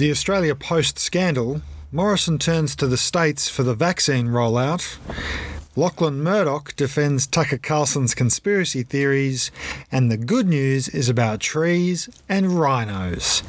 [0.00, 1.60] The Australia Post scandal,
[1.92, 4.96] Morrison turns to the States for the vaccine rollout,
[5.76, 9.50] Lachlan Murdoch defends Tucker Carlson's conspiracy theories,
[9.92, 13.42] and the good news is about trees and rhinos.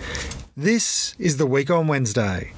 [0.58, 2.52] This is the week on Wednesday.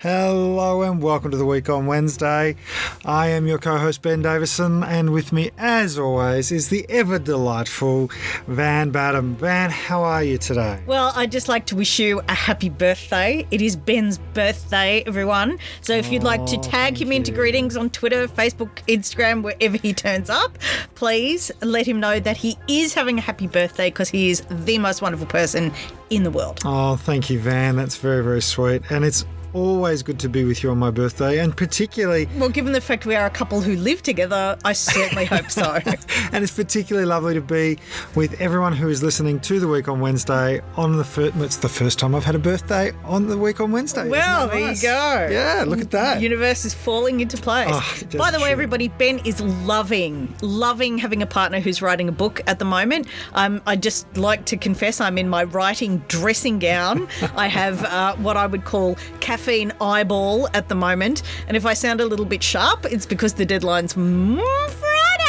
[0.00, 2.56] Hello and welcome to the week on Wednesday.
[3.04, 7.18] I am your co host Ben Davison, and with me, as always, is the ever
[7.18, 8.10] delightful
[8.46, 9.36] Van Badham.
[9.36, 10.80] Van, how are you today?
[10.86, 13.46] Well, I'd just like to wish you a happy birthday.
[13.50, 15.58] It is Ben's birthday, everyone.
[15.82, 19.76] So if you'd like to Oh, tag him into greetings on Twitter, Facebook, Instagram, wherever
[19.76, 20.58] he turns up,
[20.94, 24.78] please let him know that he is having a happy birthday because he is the
[24.78, 25.70] most wonderful person
[26.08, 26.60] in the world.
[26.64, 27.76] Oh, thank you, Van.
[27.76, 28.80] That's very, very sweet.
[28.90, 32.72] And it's always good to be with you on my birthday, and particularly Well, given
[32.72, 35.78] the fact we are a couple who live together, I certainly hope so.
[36.32, 37.78] and it's particularly lovely to be
[38.14, 41.36] with everyone who is listening to the week on Wednesday on the first.
[41.36, 44.08] It's the first time I've had a birthday on the week on Wednesday.
[44.08, 45.28] Well, there you go.
[45.30, 46.20] Yeah, look at that.
[46.20, 47.68] universe is falling into place.
[47.70, 48.52] Oh, By the way, true.
[48.52, 53.06] everybody, Ben is loving, loving having a partner who's writing a book at the moment.
[53.34, 57.08] Um, I just like to confess I'm in my writing dressing gown.
[57.36, 58.96] I have uh, what I would call
[59.40, 61.22] caffeine eyeball at the moment.
[61.48, 65.19] And if I sound a little bit sharp, it's because the deadline's mm, Friday.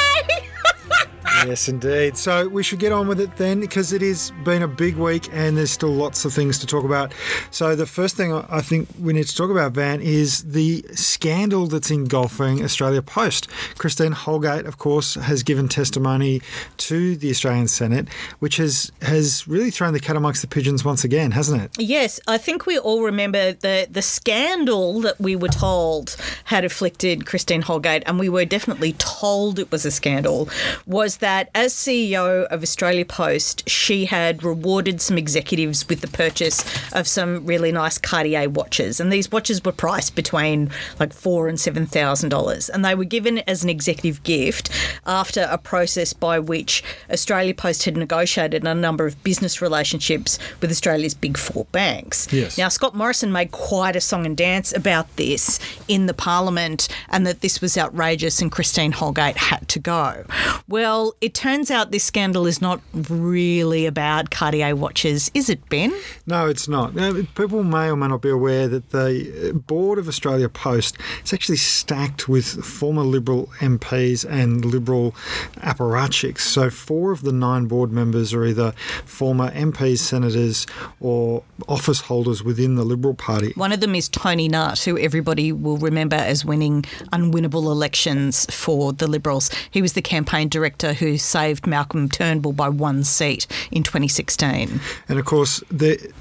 [1.46, 2.18] Yes, indeed.
[2.18, 5.30] So we should get on with it then, because it has been a big week
[5.32, 7.14] and there's still lots of things to talk about.
[7.52, 11.68] So the first thing I think we need to talk about, Van, is the scandal
[11.68, 13.48] that's engulfing Australia Post.
[13.78, 16.42] Christine Holgate, of course, has given testimony
[16.78, 18.08] to the Australian Senate,
[18.40, 21.72] which has has really thrown the cat amongst the pigeons once again, hasn't it?
[21.80, 26.16] Yes, I think we all remember the the scandal that we were told
[26.46, 30.50] had afflicted Christine Holgate, and we were definitely told it was a scandal.
[30.86, 36.64] Was that as CEO of Australia Post, she had rewarded some executives with the purchase
[36.94, 40.70] of some really nice Cartier watches, and these watches were priced between
[41.00, 44.70] like four and seven thousand dollars, and they were given as an executive gift
[45.06, 50.70] after a process by which Australia Post had negotiated a number of business relationships with
[50.72, 52.28] Australia's big four banks.
[52.32, 52.58] Yes.
[52.58, 57.26] Now, Scott Morrison made quite a song and dance about this in the Parliament and
[57.26, 60.26] that this was outrageous and Christine Holgate had to go.
[60.68, 65.94] Well, it turns out this scandal is not really about Cartier watches, is it, Ben?
[66.26, 66.96] No, it's not.
[66.96, 70.98] Now, people may or may not be aware that the uh, board of Australia Post
[71.24, 75.12] is actually stacked with former Liberal MPs and Liberal
[75.58, 76.40] apparatchiks.
[76.42, 78.72] So, four of the nine board members are either
[79.06, 80.68] former MPs, senators,
[81.00, 83.54] or office holders within the Liberal Party.
[83.56, 88.94] One of them is Tony Nutt, who everybody will remember as winning unwinnable elections for
[88.94, 89.50] the Liberals.
[89.70, 94.80] He was the campaign director who saved Malcolm Turnbull by one seat in 2016.
[95.10, 96.14] And of course, the,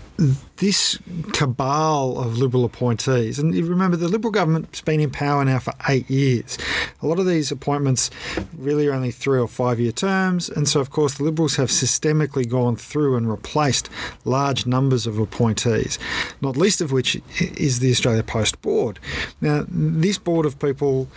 [0.57, 0.99] this
[1.33, 5.75] cabal of Liberal appointees, and you remember the Liberal government's been in power now for
[5.89, 6.57] eight years.
[7.03, 8.11] A lot of these appointments
[8.57, 11.69] really are only three or five year terms, and so of course the Liberals have
[11.69, 13.91] systemically gone through and replaced
[14.25, 15.99] large numbers of appointees,
[16.41, 18.99] not least of which is the Australia Post Board.
[19.43, 21.09] Now, this board of people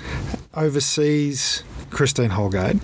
[0.53, 1.63] oversees
[1.93, 2.77] Christine Holgate.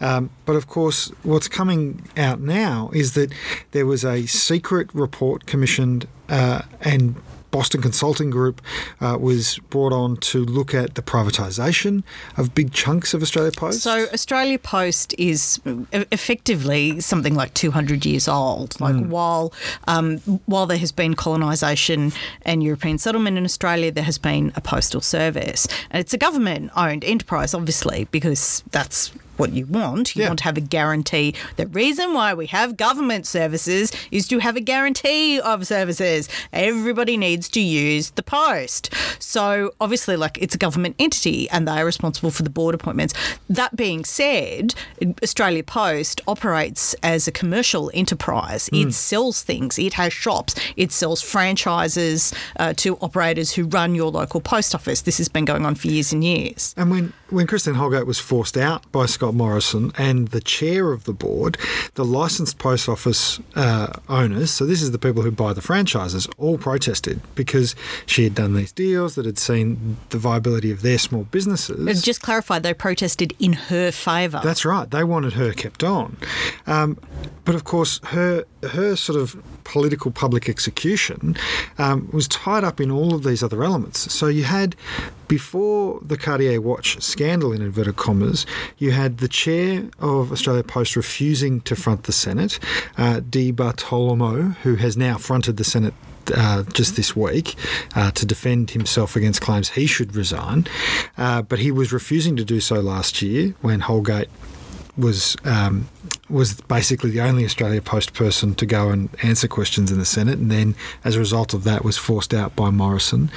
[0.00, 3.32] Um, but of course, what's coming out now is that
[3.70, 7.16] there was a secret report commissioned uh, and
[7.56, 8.60] Boston Consulting Group
[9.00, 12.02] uh, was brought on to look at the privatisation
[12.36, 13.80] of big chunks of Australia Post.
[13.80, 15.58] So Australia Post is
[16.12, 18.78] effectively something like 200 years old.
[18.78, 19.54] Like while
[19.88, 22.12] um, while there has been colonisation
[22.42, 27.04] and European settlement in Australia, there has been a postal service, and it's a government-owned
[27.06, 30.16] enterprise, obviously, because that's what you want.
[30.16, 30.28] You Yeah.
[30.28, 31.34] want to have a guarantee.
[31.56, 36.28] The reason why we have government services is to have a guarantee of services.
[36.52, 38.90] Everybody needs to use the post.
[39.18, 43.14] So obviously, like it's a government entity and they are responsible for the board appointments.
[43.48, 44.74] That being said,
[45.22, 48.68] Australia Post operates as a commercial enterprise.
[48.72, 49.78] It sells things.
[49.78, 50.54] It has shops.
[50.76, 55.02] It sells franchises uh, to operators who run your local post office.
[55.02, 56.74] This has been going on for years and years.
[56.76, 61.04] And when, when Christine Holgate was forced out by Scott Morrison and the chair of
[61.04, 61.58] the board,
[61.94, 66.28] the licensed post office uh, owners, so this is the people who buy the franchises,
[66.38, 67.74] all protested because
[68.06, 72.02] she had done these deals that had seen the viability of their small businesses.
[72.02, 74.40] Just clarify, they protested in her favour.
[74.42, 74.88] That's right.
[74.90, 76.16] They wanted her kept on,
[76.66, 76.98] um,
[77.44, 81.36] but of course, her her sort of political public execution
[81.78, 84.12] um, was tied up in all of these other elements.
[84.12, 84.76] So you had
[85.28, 88.46] before the Cartier watch scandal, in inverted commas,
[88.78, 92.58] you had the chair of Australia Post refusing to front the Senate,
[92.96, 95.94] uh, Di Bartolomeo, who has now fronted the Senate
[96.34, 97.54] uh, just this week
[97.94, 100.66] uh, to defend himself against claims he should resign,
[101.16, 104.28] uh, but he was refusing to do so last year when Holgate
[104.96, 105.88] was um,
[106.28, 110.38] was basically the only Australia Post person to go and answer questions in the Senate,
[110.38, 110.74] and then
[111.04, 113.30] as a result of that, was forced out by Morrison.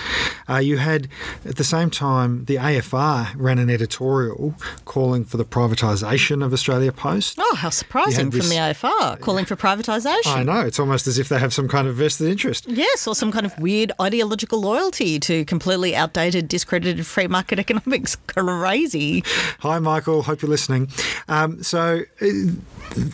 [0.50, 1.08] Uh, you had
[1.46, 4.56] at the same time the AFR ran an editorial
[4.86, 7.38] calling for the privatisation of Australia Post.
[7.40, 10.26] Oh, how surprising this- from the AFR calling for privatisation.
[10.36, 12.66] I know it's almost as if they have some kind of vested interest.
[12.68, 18.16] Yes, or some kind of weird ideological loyalty to completely outdated, discredited free market economics.
[18.28, 19.24] Crazy.
[19.60, 20.24] Hi, Michael.
[20.24, 20.90] Hope you're listening.
[21.28, 22.26] Um, so, uh,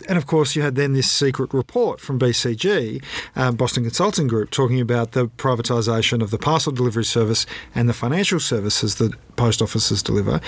[0.08, 3.02] and of course, you had then this secret report from BCG,
[3.34, 7.92] um, Boston Consulting Group, talking about the privatisation of the parcel delivery service and the
[7.92, 10.40] financial services that post offices deliver.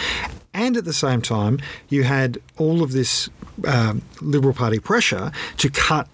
[0.54, 3.28] And at the same time, you had all of this
[3.66, 6.08] um, Liberal Party pressure to cut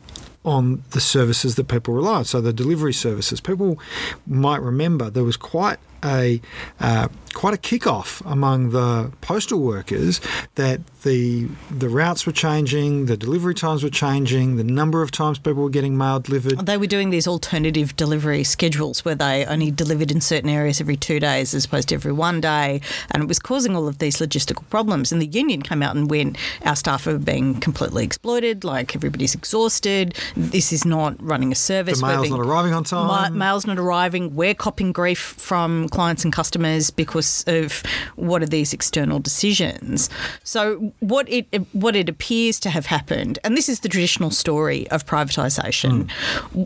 [0.44, 2.24] on the services that people rely on.
[2.24, 3.40] So the delivery services.
[3.40, 3.78] People
[4.26, 6.40] might remember there was quite a
[6.80, 10.20] uh, quite a kickoff among the postal workers
[10.54, 15.38] that the the routes were changing, the delivery times were changing, the number of times
[15.38, 16.64] people were getting mail delivered.
[16.66, 20.96] They were doing these alternative delivery schedules where they only delivered in certain areas every
[20.96, 22.80] two days as opposed to every one day.
[23.10, 25.12] And it was causing all of these logistical problems.
[25.12, 29.34] And the union came out and went, Our staff are being completely exploited, like everybody's
[29.34, 30.14] exhausted.
[30.36, 32.00] This is not running a service.
[32.00, 33.06] The mail's being- not arriving on time.
[33.06, 34.34] Ma- mail's not arriving.
[34.34, 37.82] We're copping grief from clients and customers because of
[38.17, 40.11] what are these external decisions.
[40.43, 44.88] So what it what it appears to have happened, and this is the traditional story
[44.91, 46.11] of privatisation.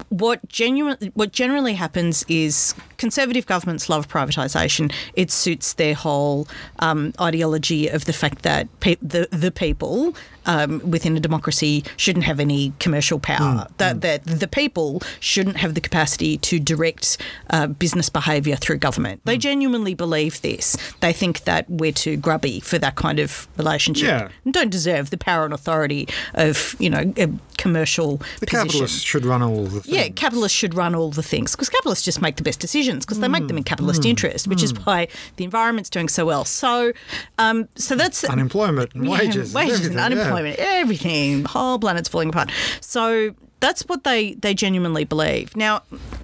[0.08, 4.92] What genuine what generally happens is conservative governments love privatisation.
[5.14, 6.48] It suits their whole
[6.78, 10.14] um, ideology of the fact that pe- the the people
[10.48, 13.66] um, within a democracy shouldn't have any commercial power.
[13.76, 17.18] That that the people shouldn't have the capacity to direct
[17.50, 19.20] uh, business behaviour through government.
[19.24, 20.76] They genuinely believe this.
[21.00, 24.28] They think that we're too grubby for that kind of relationship Yeah.
[24.44, 27.28] and don't deserve the power and authority of you know a
[27.58, 28.66] commercial the position.
[28.68, 29.88] capitalists should run all the things.
[29.88, 33.20] Yeah, capitalists should run all the things because capitalists just make the best decisions because
[33.20, 36.44] they make them in capitalist interest, which is why the environment's doing so well.
[36.44, 36.92] So,
[37.38, 39.52] um, so that's Unemployment and yeah, wages.
[39.52, 40.37] wages and and everything, yeah.
[40.38, 41.42] Unemployment, everything.
[41.42, 42.50] The whole planet's falling apart.
[42.80, 45.56] So that's what they, they genuinely believe.
[45.56, 45.82] Now,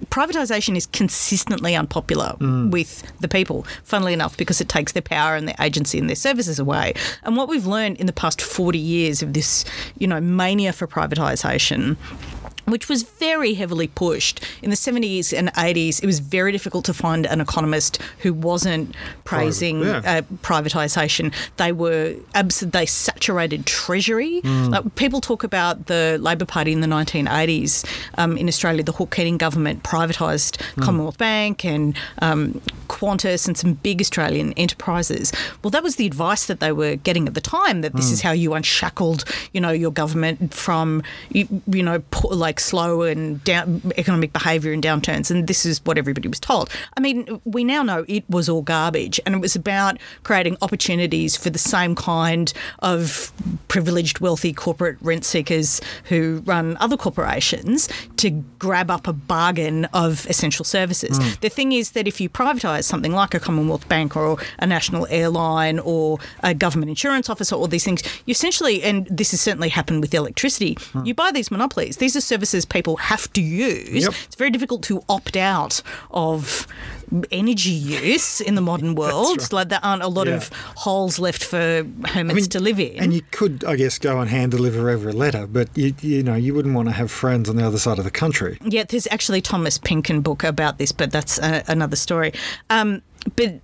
[0.09, 2.71] privatisation is consistently unpopular Mm.
[2.71, 6.15] with the people, funnily enough, because it takes their power and their agency and their
[6.15, 6.93] services away.
[7.23, 9.65] And what we've learned in the past 40 years of this,
[9.97, 11.97] you know, mania for privatisation
[12.65, 16.01] which was very heavily pushed in the 70s and 80s.
[16.01, 19.97] It was very difficult to find an economist who wasn't praising yeah.
[20.05, 21.33] uh, privatisation.
[21.57, 24.41] They were abs- they saturated treasury.
[24.41, 24.65] Hmm.
[24.65, 27.85] Like, people talk about the Labor Party in the 1980s
[28.17, 28.83] um, in Australia.
[28.83, 30.81] The Hawke Keating government privatised Hmm.
[30.81, 35.31] Commonwealth Bank and um, Qantas and some big Australian enterprises.
[35.63, 37.81] Well, that was the advice that they were getting at the time.
[37.81, 42.33] That this is how you unshackled, you know, your government from you, you know poor,
[42.35, 45.31] like slow and down economic behaviour and downturns.
[45.31, 46.69] And this is what everybody was told.
[46.97, 51.35] I mean, we now know it was all garbage, and it was about creating opportunities
[51.35, 53.31] for the same kind of
[53.67, 60.25] privileged, wealthy corporate rent seekers who run other corporations to grab up a bargain of
[60.27, 61.17] essential services.
[61.17, 61.33] Hmm.
[61.41, 65.07] The thing is that if you privatise something like a Commonwealth Bank or a national
[65.09, 69.41] airline or a government insurance office or all these things, you essentially, and this has
[69.41, 71.05] certainly happened with electricity, hmm.
[71.05, 71.97] you buy these monopolies.
[71.97, 74.03] These are services people have to use.
[74.03, 74.13] Yep.
[74.25, 76.67] It's very difficult to opt out of
[77.31, 79.37] energy use in the modern world.
[79.37, 79.53] right.
[79.53, 80.35] Like there aren't a lot Yeah.
[80.35, 82.97] of holes left for hermits to live in.
[82.99, 86.35] And you could, I guess, go and hand deliver every letter, but you, you know,
[86.35, 88.57] you wouldn't want to have friends on the other side of the country.
[88.63, 92.33] Yeah, there's actually Thomas Pynchon book about this, but that's uh, another story.
[92.69, 93.01] Um,
[93.35, 93.59] but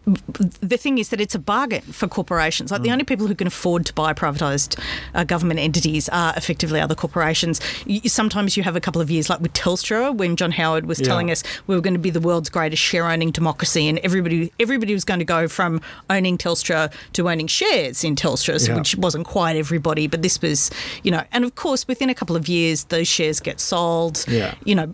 [0.61, 2.71] the thing is that it's a bargain for corporations.
[2.71, 4.79] Like the only people who can afford to buy privatised
[5.13, 7.61] uh, government entities are effectively other corporations.
[7.85, 10.99] You, sometimes you have a couple of years, like with Telstra, when John Howard was
[10.99, 11.05] Yeah.
[11.05, 14.93] telling us we were going to be the world's greatest share-owning democracy, and everybody everybody
[14.93, 18.75] was going to go from owning Telstra to owning shares in Telstra, Yeah.
[18.77, 20.71] which wasn't quite everybody, but this was,
[21.03, 24.25] you know, and of course within a couple of years those shares get sold.
[24.27, 24.55] Yeah.
[24.65, 24.93] You know,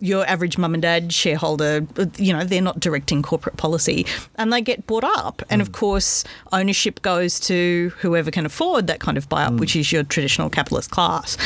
[0.00, 1.84] your average mum and dad shareholder,
[2.18, 3.79] you know, they're not directing corporate policy
[4.36, 5.42] and they get bought up.
[5.50, 5.74] And of mm.
[5.74, 9.80] course, ownership goes to whoever can afford that kind of buy up, which mm.
[9.80, 11.36] is your traditional capitalist class.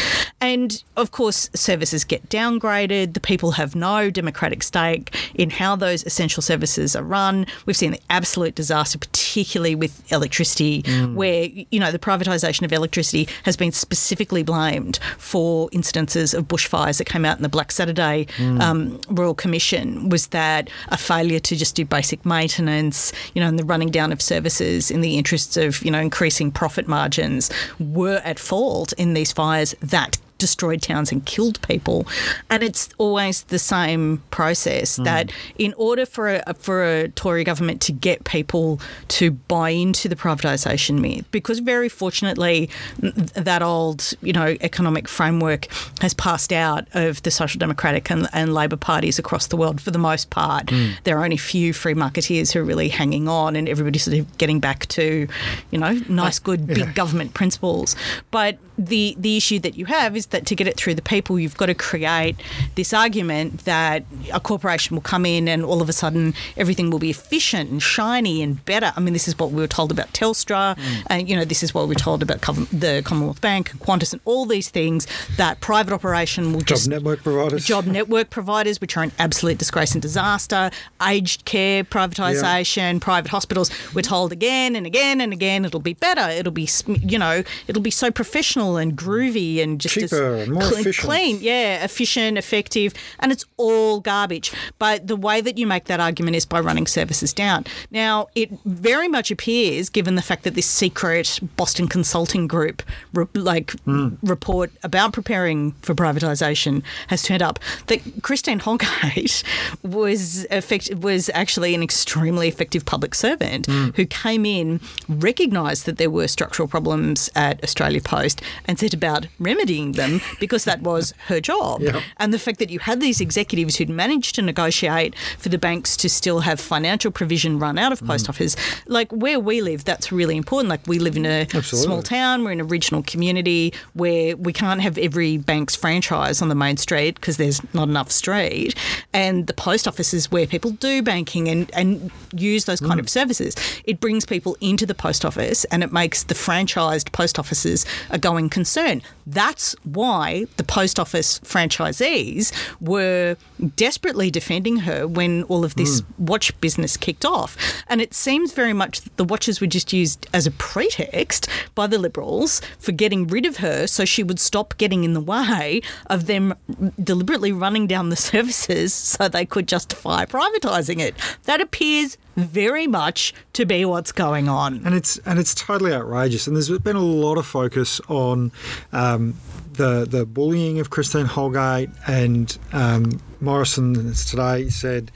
[0.41, 3.15] And of course, services get downgraded.
[3.15, 7.47] The people have no democratic stake in how those essential services are run.
[7.67, 11.15] We've seen the absolute disaster, particularly with electricity, mm.
[11.15, 16.99] where you know the privatisation of electricity has been specifically blamed for incidences of bushfires
[16.99, 18.27] that came out in the Black Saturday
[18.61, 20.09] um, Royal Commission.
[20.09, 24.13] Was that a failure to just do basic maintenance, you know, and the running down
[24.13, 29.15] of services in the interests of you know increasing profit margins were at fault in
[29.15, 32.07] these fires that destroyed towns and killed people.
[32.51, 35.05] And it's always the same process hmm.
[35.05, 40.07] that in order for a, for a Tory government to get people to buy into
[40.07, 42.69] the privatisation myth, because very fortunately
[43.01, 45.69] that old, you know, economic framework
[46.03, 49.93] has passed out of the Social Democratic and, and Labor parties across the world for
[49.93, 50.69] the most part.
[50.69, 50.91] Hmm.
[51.05, 54.37] There are only few free marketeers who are really hanging on and everybody's sort of
[54.37, 55.27] getting back to,
[55.71, 57.97] you know, nice, good, big government principles.
[58.31, 61.39] But the the issue that you have is that to get it through the people,
[61.39, 62.37] you've got to create
[62.75, 66.99] this argument that a corporation will come in and all of a sudden everything will
[66.99, 68.93] be efficient and shiny and better.
[68.97, 71.03] I mean, this is what we were told about Telstra, mm.
[71.07, 73.81] and you know, this is what we were told about Cov- the Commonwealth Bank, and
[73.81, 77.65] Qantas, and all these things that private operation will Job just network providers.
[77.65, 80.71] job network providers, which are an absolute disgrace and disaster,
[81.07, 83.71] aged care privatisation, private hospitals.
[83.95, 86.29] We're told again and again and again it'll be better.
[86.29, 90.13] It'll be, you know, it'll be so professional and groovy and just as
[90.47, 91.07] More clean, efficient.
[91.09, 94.53] clean, yeah, efficient, effective, and it's all garbage.
[94.79, 97.65] But the way that you make that argument is by running services down.
[97.91, 103.27] Now, it very much appears, given the fact that this secret Boston Consulting Group re-
[103.35, 104.15] like Hmm.
[104.23, 109.43] report about preparing for privatisation has turned up, that Christine Holgate
[109.83, 113.91] was effect- was actually an extremely effective public servant Hmm.
[113.97, 119.27] who came in, recognised that there were structural problems at Australia Post, and set about
[119.39, 120.04] remedying them
[120.41, 121.81] because that was her job.
[121.83, 122.01] Yeah.
[122.19, 125.97] And the fact that you had these executives who'd managed to negotiate for the banks
[125.99, 128.07] to still have financial provision run out of Mm.
[128.09, 128.57] post office,
[128.87, 130.69] like where we live, that's really important.
[130.69, 131.87] Like we live in a Absolutely.
[131.87, 136.49] small town, we're in a regional community where we can't have every bank's franchise on
[136.49, 138.75] the main street because there's not enough street.
[139.13, 142.89] And the post office is where people do banking and, and use those Mm.
[142.89, 143.55] kind of services.
[143.85, 148.19] It brings people into the post office and it makes the franchised post offices a
[148.19, 149.03] going concern.
[149.27, 153.37] That's why the post office franchisees were
[153.77, 157.57] desperately defending her when all of this watch business kicked off.
[157.89, 161.87] And it seems very much that the watches were just used as a pretext by
[161.87, 165.81] the Liberals for getting rid of her so she would stop getting in the way
[166.07, 166.55] of them
[167.03, 171.15] deliberately running down the services so they could justify privatising it.
[171.45, 174.83] That appears very much to be what's going on.
[174.85, 176.47] and it's and it's totally outrageous.
[176.47, 178.51] And there's been a lot of focus on
[178.93, 179.35] um,
[179.75, 185.11] the the bullying of Christine Holgate and um, Morrison today said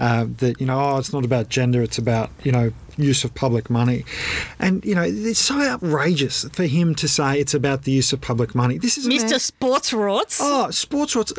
[0.00, 3.34] uh, that you know oh it's not about gender, it's about you know use of
[3.34, 4.04] public money,
[4.58, 8.20] and you know it's so outrageous for him to say it's about the use of
[8.20, 8.78] public money.
[8.78, 9.30] This is Mr.
[9.30, 11.32] man- Sports Rorts, Oh, sports rights.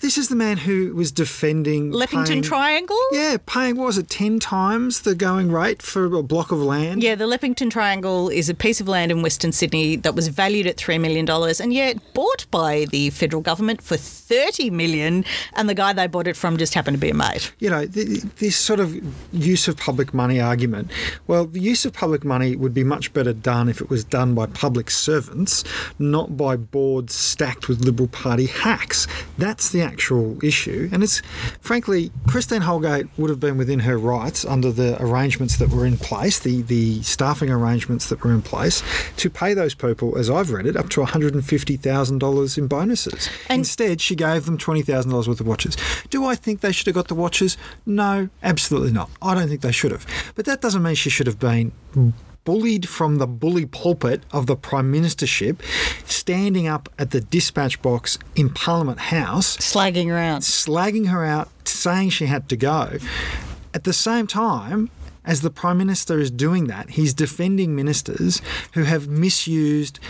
[0.00, 2.98] This is the man who was defending Leppington paying- Triangle?
[3.12, 7.02] Yeah, paying what was it, ten times the going rate for a block of land?
[7.02, 10.66] Yeah, the Leppington Triangle is a piece of land in Western Sydney that was valued
[10.66, 15.74] at $3 million and yet bought by the federal government for 30 million, and the
[15.74, 17.52] guy they bought it from just happened to be a mate.
[17.58, 18.94] you know, th- this sort of
[19.32, 20.79] use of public money argument.
[21.26, 24.34] Well, the use of public money would be much better done if it was done
[24.34, 25.64] by public servants,
[25.98, 29.06] not by boards stacked with Liberal Party hacks.
[29.38, 30.88] That's the actual issue.
[30.92, 31.20] And it's,
[31.60, 35.96] frankly, Christine Holgate would have been within her rights under the arrangements that were in
[35.96, 38.82] place, the, the staffing arrangements that were in place,
[39.16, 43.28] to pay those people, as I've read it, up to $150,000 in bonuses.
[43.48, 45.76] And- Instead, she gave them $20,000 worth of watches.
[46.08, 47.56] Do I think they should have got the watches?
[47.86, 49.10] No, absolutely not.
[49.22, 50.06] I don't think they should have.
[50.34, 51.72] But that doesn't mean she should have been
[52.44, 55.60] bullied from the bully pulpit of the Prime Ministership,
[56.06, 60.40] standing up at the dispatch box in Parliament House, Slagging around.
[60.40, 62.98] slagging her out, saying she had to go.
[63.74, 64.90] At the same time,
[65.24, 68.40] as the Prime Minister is doing that, he's defending ministers
[68.72, 70.00] who have misused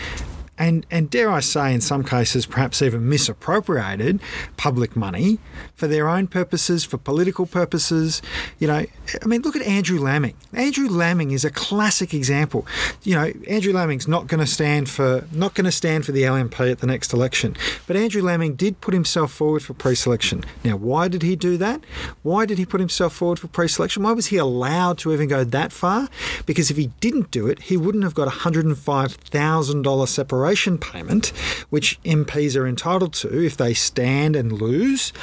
[0.61, 4.21] and, and dare I say, in some cases, perhaps even misappropriated
[4.57, 5.39] public money
[5.73, 8.21] for their own purposes, for political purposes.
[8.59, 8.85] You know,
[9.21, 10.35] I mean, look at Andrew Laming.
[10.53, 12.67] Andrew Laming is a classic example.
[13.01, 16.21] You know, Andrew Laming's not going to stand for not going to stand for the
[16.21, 20.43] LNP at the next election, but Andrew Laming did put himself forward for pre-selection.
[20.63, 21.83] Now, why did he do that?
[22.21, 24.03] Why did he put himself forward for pre-selection?
[24.03, 26.07] Why was he allowed to even go that far?
[26.45, 29.81] Because if he didn't do it, he wouldn't have got a hundred and five thousand
[29.81, 31.27] dollar separation payment,
[31.69, 35.13] which MPs are entitled to if they stand and lose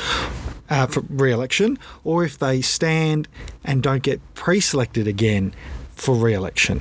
[0.70, 3.28] uh, for re-election, or if they stand
[3.64, 5.54] and don't get pre-selected again
[5.98, 6.80] for re election.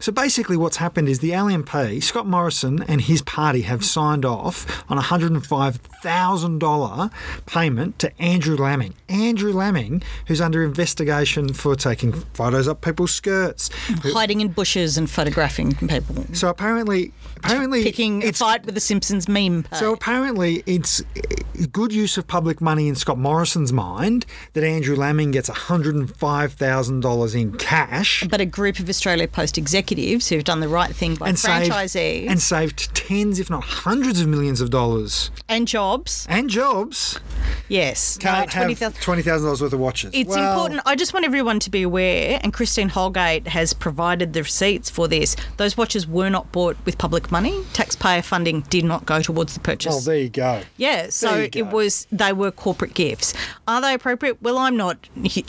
[0.00, 4.66] So basically, what's happened is the LNP, Scott Morrison and his party have signed off
[4.90, 7.10] on a $105,000
[7.46, 8.94] payment to Andrew Laming.
[9.08, 13.70] Andrew Laming, who's under investigation for taking photos up people's skirts.
[14.02, 16.24] Hiding in bushes and photographing people.
[16.32, 19.64] So apparently, apparently, Picking a it's fight with the Simpsons meme.
[19.64, 19.78] page.
[19.78, 21.02] so apparently, it's
[21.72, 27.56] good use of public money in Scott Morrison's mind that Andrew Laming gets $105,000 in
[27.56, 31.38] cash but a group of Australia Post executives who've done the right thing by and
[31.38, 36.26] saved, franchisees and saved tens, if not hundreds of millions of dollars and jobs.
[36.28, 37.18] and jobs.
[37.68, 38.18] Yes.
[38.18, 40.10] Can't No, 20,000 have $20,000 worth of watches.
[40.14, 40.80] It's Well, important.
[40.86, 45.08] I just want everyone to be aware, and Christine Holgate has provided the receipts for
[45.08, 45.34] this.
[45.56, 47.64] Those watches were not bought with public money.
[47.72, 49.94] Taxpayer funding did not go towards the purchase.
[49.96, 50.62] Oh, there you go.
[50.76, 51.64] Yeah, so it go.
[51.64, 53.34] was they were corporate gifts.
[53.68, 54.40] Are they appropriate?
[54.42, 54.96] Well, I'm not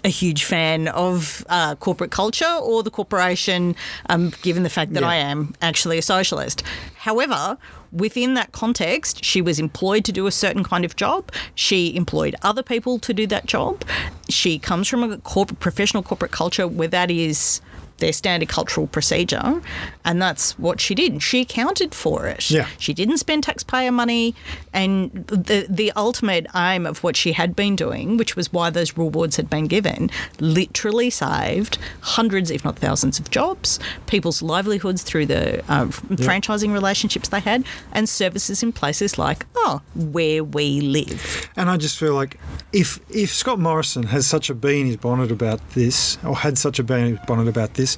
[0.03, 3.75] a huge fan of uh, corporate culture or the corporation,
[4.09, 5.09] um, given the fact that Yeah.
[5.09, 6.63] I am actually a socialist.
[6.97, 7.57] However,
[7.91, 11.31] within that context, she was employed to do a certain kind of job.
[11.55, 13.83] She employed other people to do that job.
[14.29, 17.61] She comes from a corporate, professional corporate culture where that is
[17.97, 19.61] their standard cultural procedure,
[20.03, 21.21] and that's what she did.
[21.21, 22.49] She accounted for it.
[22.49, 22.67] Yeah.
[22.77, 24.35] She didn't spend taxpayer money,
[24.73, 28.97] and the the ultimate aim of what she had been doing, which was why those
[28.97, 30.09] rewards had been given,
[30.39, 35.85] literally saved hundreds, if not thousands, of jobs, people's livelihoods through the uh,
[36.25, 41.49] franchising relationships they had, and services in places like oh, where we live.
[41.55, 42.39] And I just feel like
[42.73, 46.57] if if Scott Morrison has such a bee in his bonnet about this, or had
[46.57, 47.97] such a bee in his bonnet about this, is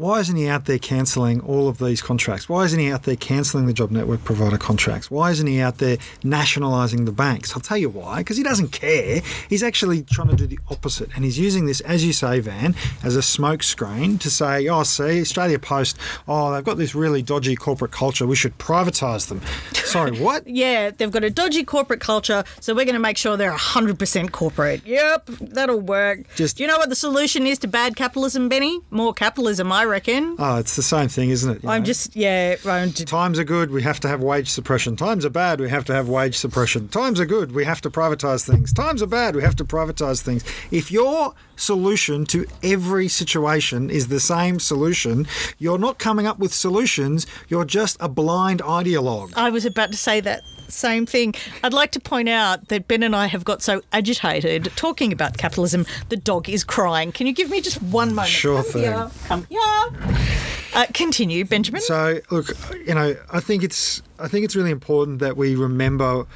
[0.00, 2.48] why isn't he out there cancelling all of these contracts?
[2.48, 5.10] Why isn't he out there cancelling the job network provider contracts?
[5.10, 7.52] Why isn't he out there nationalising the banks?
[7.54, 9.20] I'll tell you why, because he doesn't care.
[9.48, 12.74] He's actually trying to do the opposite, and he's using this, as you say, Van,
[13.04, 17.54] as a smokescreen to say, "Oh, see, Australia Post, oh, they've got this really dodgy
[17.54, 18.26] corporate culture.
[18.26, 19.42] We should privatise them."
[19.74, 20.48] Sorry, what?
[20.48, 24.32] Yeah, they've got a dodgy corporate culture, so we're going to make sure they're 100%
[24.32, 24.86] corporate.
[24.86, 26.20] Yep, that'll work.
[26.36, 28.80] Just- Do you know what the solution is to bad capitalism, Benny?
[28.90, 30.36] More capitalism, I reckon.
[30.38, 31.62] Oh, it's the same thing, isn't it?
[31.62, 31.86] You I'm know?
[31.86, 34.96] just, yeah, I'm just, Times are good, we have to have wage suppression.
[34.96, 36.88] Times are bad, we have to have wage suppression.
[36.88, 38.72] Times are good, we have to privatise things.
[38.72, 40.44] Times are bad, we have to privatise things.
[40.70, 45.26] If your solution to every situation is the same solution,
[45.58, 49.32] you're not coming up with solutions, you're just a blind ideologue.
[49.36, 51.34] I was about to say that same thing.
[51.62, 55.38] I'd like to point out that Ben and I have got so agitated talking about
[55.38, 57.12] capitalism, the dog is crying.
[57.12, 58.28] Can you give me just one moment?
[58.28, 58.82] Sure Come thing.
[58.82, 59.10] Here.
[59.26, 59.60] Come here.
[60.72, 61.80] Uh, continue, Benjamin.
[61.80, 62.56] So, look,
[62.86, 66.26] you know, I think it's I think it's really important that we remember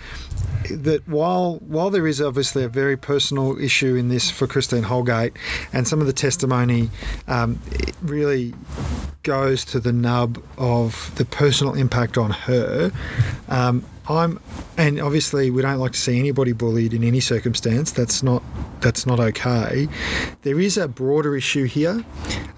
[0.71, 5.33] that while while there is obviously a very personal issue in this for Christine Holgate,
[5.73, 6.91] and some of the testimony
[7.29, 7.61] um,
[8.03, 8.55] really
[9.23, 12.93] goes to the nub of the personal impact on her.
[13.49, 14.39] Um, I'm,
[14.77, 17.91] and obviously we don't like to see anybody bullied in any circumstance.
[17.93, 18.43] That's not
[18.81, 19.89] that's not okay.
[20.43, 22.05] There is a broader issue here,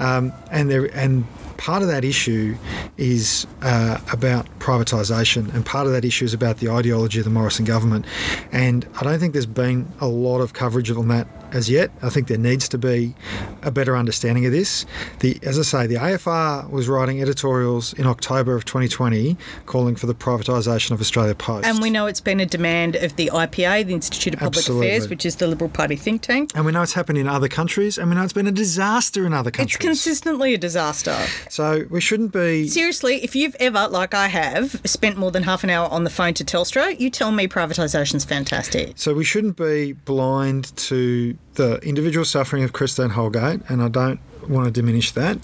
[0.01, 1.25] um, and there and
[1.59, 2.57] part of that issue
[2.97, 7.31] is uh, about privatisation, and part of that issue is about the ideology of the
[7.31, 8.05] Morrison government.
[8.53, 11.91] And I don't think there's been a lot of coverage on that as yet.
[12.03, 13.15] I think there needs to be
[13.63, 14.87] a better understanding of this.
[15.21, 20.07] The, as I say, the AFR was writing editorials in October of 2020 calling for
[20.07, 21.67] the privatisation of Australia Post.
[21.67, 24.89] And we know it's been a demand of the IPA, the Institute of Public Absolutely.
[24.89, 26.51] Affairs, which is the Liberal Party think tank.
[26.55, 29.27] And we know it's happened in other countries, and we know it's been a disaster
[29.27, 29.77] in other countries.
[29.77, 31.17] It's consistently a disaster.
[31.49, 32.69] So we shouldn't be.
[32.69, 36.11] Seriously, if you've ever, like I have, spent more than half an hour on the
[36.11, 38.93] phone to Telstra, you tell me privatisation's fantastic.
[38.97, 44.21] So we shouldn't be blind to the individual suffering of Christine Holgate, and I don't
[44.49, 45.39] want to diminish that.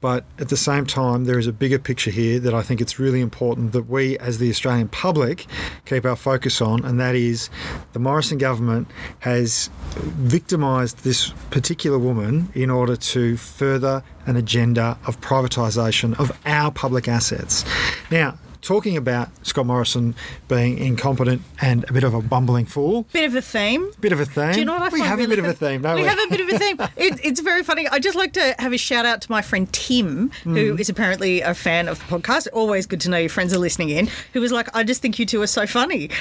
[0.00, 2.98] But at the same time, there is a bigger picture here that I think it's
[2.98, 5.46] really important that we, as the Australian public,
[5.84, 7.50] keep our focus on, and that is
[7.92, 8.88] the Morrison government
[9.20, 16.70] has victimised this particular woman in order to further an agenda of privatisation of our
[16.70, 17.64] public assets.
[18.10, 20.14] Now, talking about Scott Morrison
[20.48, 23.90] being incompetent and a bit of a bumbling fool, Bit of a theme.
[24.00, 24.52] bit of a theme.
[24.52, 26.02] Do you know what I we have really a bit of a theme, don't we?
[26.02, 26.76] we have a bit of a theme.
[26.96, 27.86] It, it's very funny.
[27.88, 30.80] I just like to have a shout out to my friend Tim, who Mm.
[30.80, 32.48] is apparently a fan of the podcast.
[32.52, 34.08] Always good to know your friends are listening in.
[34.32, 36.10] Who was like, I just think you two are so funny.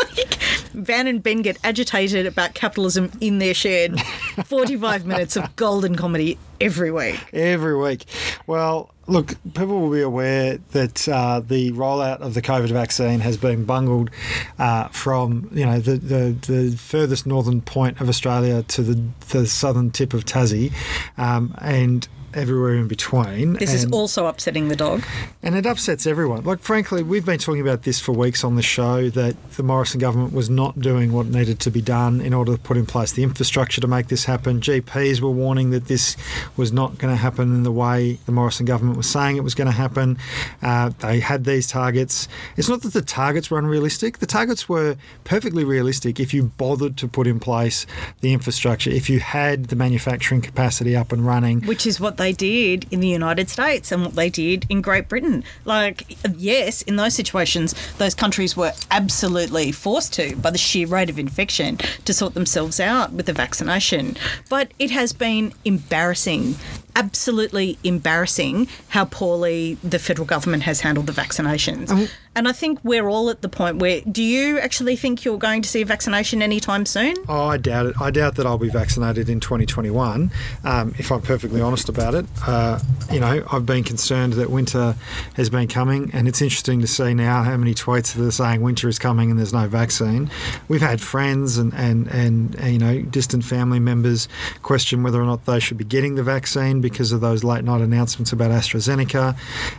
[0.00, 4.00] Like, Van and Ben get agitated about capitalism in their shared
[4.46, 7.20] 45 minutes of golden comedy every week.
[7.32, 8.06] Every week.
[8.46, 13.36] Well, look, people will be aware that uh, the rollout of the COVID vaccine has
[13.36, 14.10] been bungled
[14.58, 19.46] uh, from you know the, the, the furthest northern point of Australia to the, the
[19.46, 20.72] southern tip of Tassie,
[21.18, 23.54] um, and everywhere in between.
[23.54, 25.02] This is also upsetting the dog.
[25.42, 26.44] and it upsets everyone.
[26.44, 30.00] Like, frankly, we've been talking about this for weeks on the show that the Morrison
[30.00, 33.12] government was not doing what needed to be done in order to put in place
[33.12, 34.60] the infrastructure to make this happen.
[34.60, 36.16] GPs were warning that this
[36.56, 39.54] was not going to happen in the way the Morrison government was saying it was
[39.54, 40.18] going to happen.
[40.62, 42.28] Uh, they had these targets.
[42.56, 46.96] It's not that the targets were unrealistic, the targets were perfectly realistic if you bothered
[46.98, 47.86] to put in place
[48.20, 51.60] the infrastructure, if you had the manufacturing capacity up and running.
[51.62, 55.08] which is what they did in the United States and what they did in Great
[55.08, 55.42] Britain.
[55.64, 61.08] Like, yes, in those situations, those countries were absolutely forced to, by the sheer rate
[61.08, 64.16] of infection, to sort themselves out with the vaccination.
[64.50, 66.56] But it has been embarrassing.
[66.96, 72.10] Absolutely embarrassing how poorly the federal government has handled the vaccinations.
[72.36, 75.62] and I think we're all at the point where do you actually think you're going
[75.62, 77.16] to see a vaccination anytime soon?
[77.28, 78.00] Oh, I doubt it.
[78.00, 80.30] I doubt that I'll be vaccinated in 2021.
[80.64, 82.78] Um, if I'm perfectly honest about it, uh,
[83.10, 84.94] you know, I've been concerned that winter
[85.34, 88.60] has been coming, and it's interesting to see now how many tweets that are saying
[88.60, 90.30] winter is coming and there's no vaccine.
[90.68, 94.28] We've had friends and and and, and you know distant family members
[94.62, 97.80] question whether or not they should be getting the vaccine because of those late night
[97.80, 99.36] announcements about AstraZeneca.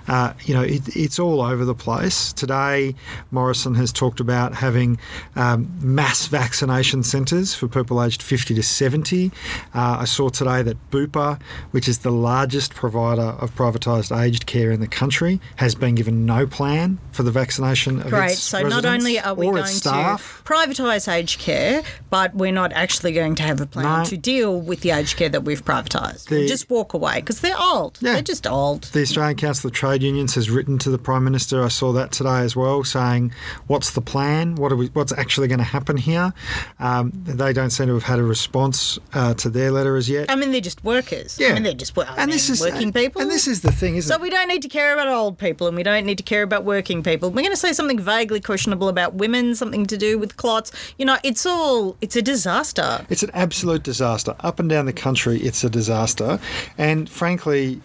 [0.08, 2.34] Uh, you know, it, it's all over the place.
[2.34, 2.95] Today,
[3.32, 4.97] Morrison has talked about having
[5.36, 9.28] um, mass vaccination centres for people aged 50 to 70.
[9.74, 11.39] Uh, I saw today that Bupa,
[11.71, 16.26] which is the largest provider of privatised aged care in the country, has been given
[16.26, 18.32] no plan for the vaccination of Great.
[18.32, 20.41] its So not only are we going staff.
[20.45, 24.06] to privatise aged care, but we're not actually going to have a plan No.
[24.06, 26.30] to deal with the aged care that we've privatised.
[26.30, 27.97] We'll just walk away because they're old.
[28.01, 28.13] Yeah.
[28.13, 28.84] They're just old.
[28.86, 31.63] The Australian Council of Trade Unions has written to the Prime Minister.
[31.63, 33.34] I saw that today as well, saying,
[33.67, 34.56] "What's the plan?
[34.56, 34.88] What are we?
[34.88, 36.34] What's actually going to happen here?"
[36.80, 40.30] Um, they don't seem to have had a response uh, to their letter as yet.
[40.30, 41.38] I mean, they're just workers.
[41.39, 41.49] Yeah.
[41.49, 43.21] I mean, they're just I and mean, this is working people.
[43.21, 44.21] And this is the thing, isn't So it?
[44.21, 46.63] we don't need to care about old people and we don't need to care about
[46.63, 47.30] working people.
[47.30, 50.71] We're going to say something vaguely questionable about women, something to do with clots.
[50.97, 53.06] You know, it's all, it's a disaster.
[53.10, 54.36] It's an absolute disaster.
[54.39, 56.39] Up and down the country, it's a disaster.
[56.82, 57.80] And frankly,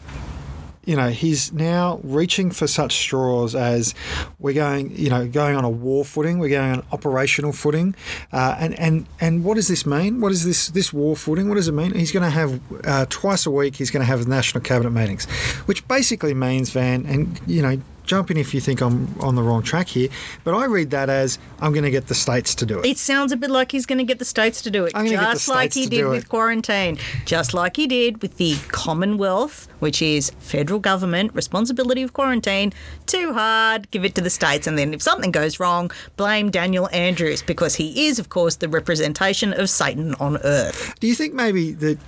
[0.87, 3.95] you know, he's now reaching for such straws as
[4.39, 6.39] we're going, you know, going on a war footing.
[6.39, 7.95] We're going on operational footing,
[8.33, 10.23] uh, and and and what does this mean?
[10.23, 11.49] What is this this war footing?
[11.51, 11.93] What does it mean?
[11.93, 13.77] He's going to have uh, twice a week.
[13.77, 15.27] He's going to have national cabinet meetings,
[15.67, 17.79] which basically means Van, and you know.
[18.07, 20.09] Jump in if you think I'm on the wrong track here,
[20.45, 22.87] but I read that as I'm going to get the states to do it.
[22.87, 25.05] It sounds a bit like he's going to get the states to do it, I'm
[25.07, 26.29] gonna get the just like he did with it.
[26.29, 32.73] quarantine, just like he did with the Commonwealth, which is federal government responsibility of quarantine.
[33.07, 36.88] Too hard, give it to the states, and then if something goes wrong, blame Daniel
[36.92, 40.95] Andrews because he is, of course, the representation of Satan on earth.
[41.01, 41.99] Do you think maybe that?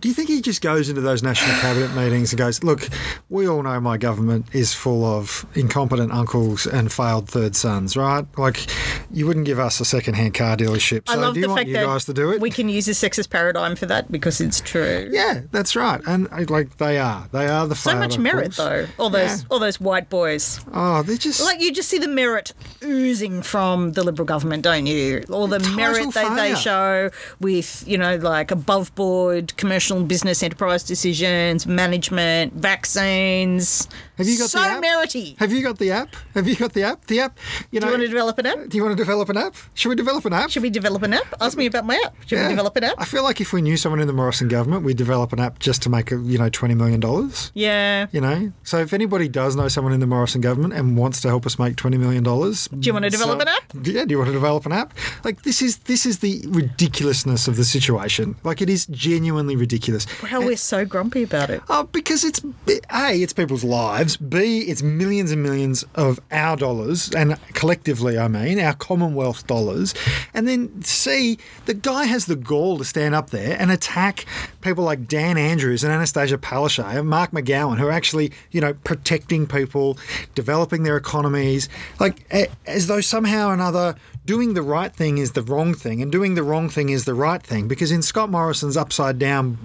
[0.00, 2.88] Do you think he just goes into those national cabinet meetings and goes, "Look,
[3.28, 8.24] we all know my government is full of incompetent uncles and failed third sons, right?
[8.36, 8.66] Like,
[9.12, 11.08] you wouldn't give us a second-hand car dealership.
[11.08, 12.40] So I love do you the want fact you guys to do it?
[12.40, 15.08] we can use a sexist paradigm for that because it's true.
[15.10, 16.00] yeah, that's right.
[16.06, 18.86] And uh, like they are, they are the So much merit, though.
[18.98, 19.46] All those, Yeah.
[19.50, 20.60] all those white boys.
[20.72, 22.52] Oh, they're just Like you just see the merit
[22.84, 25.24] oozing from the Liberal government, don't you?
[25.30, 30.82] All the merit that they show with, you know, like above board commercial business enterprise
[30.84, 33.88] decisions, management, vaccines.
[34.16, 34.80] Have you got so the app?
[34.80, 35.36] merity?
[35.38, 36.08] Have you got the app?
[36.34, 37.06] Have you got the app?
[37.06, 37.38] The app.
[37.70, 38.68] You Do you want to develop an app?
[38.68, 39.54] do you want to develop an app?
[39.74, 40.50] Should we develop an app?
[40.50, 41.34] Should we develop an app?
[41.40, 42.14] Ask me about my app.
[42.26, 42.44] Should Yeah.
[42.48, 42.94] we develop an app?
[42.98, 45.58] I feel like if we knew someone in the Morrison government, we'd develop an app
[45.60, 47.52] just to make a, you know twenty million dollars.
[47.54, 48.06] Yeah.
[48.12, 51.28] You know, so if anybody does know someone in the Morrison government and wants to
[51.28, 53.62] help us make twenty million dollars, Do you want to develop an app?
[53.82, 54.92] Yeah, do you want to develop an app?
[55.24, 58.34] Like this is this is the ridiculousness of the situation.
[58.42, 59.77] Like it is genuinely ridiculous.
[60.22, 61.62] Wow, we're so grumpy about it.
[61.68, 64.16] Oh, because it's a, it's people's lives.
[64.16, 69.94] B, it's millions and millions of our dollars, and collectively, I mean, our Commonwealth dollars.
[70.34, 74.26] And then C, the guy has the gall to stand up there and attack
[74.60, 78.74] people like Dan Andrews and Anastasia Palaszczuk and Mark McGowan, who are actually, you know,
[78.74, 79.98] protecting people,
[80.34, 81.68] developing their economies,
[82.00, 82.26] like
[82.66, 83.94] as though somehow or another
[84.28, 87.14] doing the right thing is the wrong thing, and doing the wrong thing is the
[87.14, 87.66] right thing.
[87.66, 89.56] Because in Scott Morrison's upside down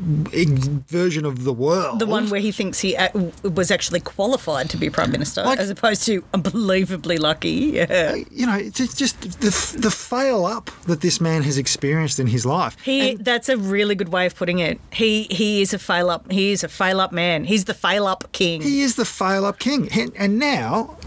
[0.88, 3.10] version of the world, the one where he thinks he uh,
[3.44, 7.74] was actually qualified to be prime minister, like, as opposed to unbelievably lucky.
[7.74, 8.14] Yeah.
[8.14, 12.28] Uh, you know, it's just the the fail up that this man has experienced in
[12.28, 12.78] his life.
[12.82, 14.80] He and, that's a really good way of putting it.
[14.94, 16.32] He he is a fail up.
[16.32, 17.44] He is a fail up man.
[17.44, 18.62] He's the fail up king.
[18.62, 20.98] He is the fail up king, and, and now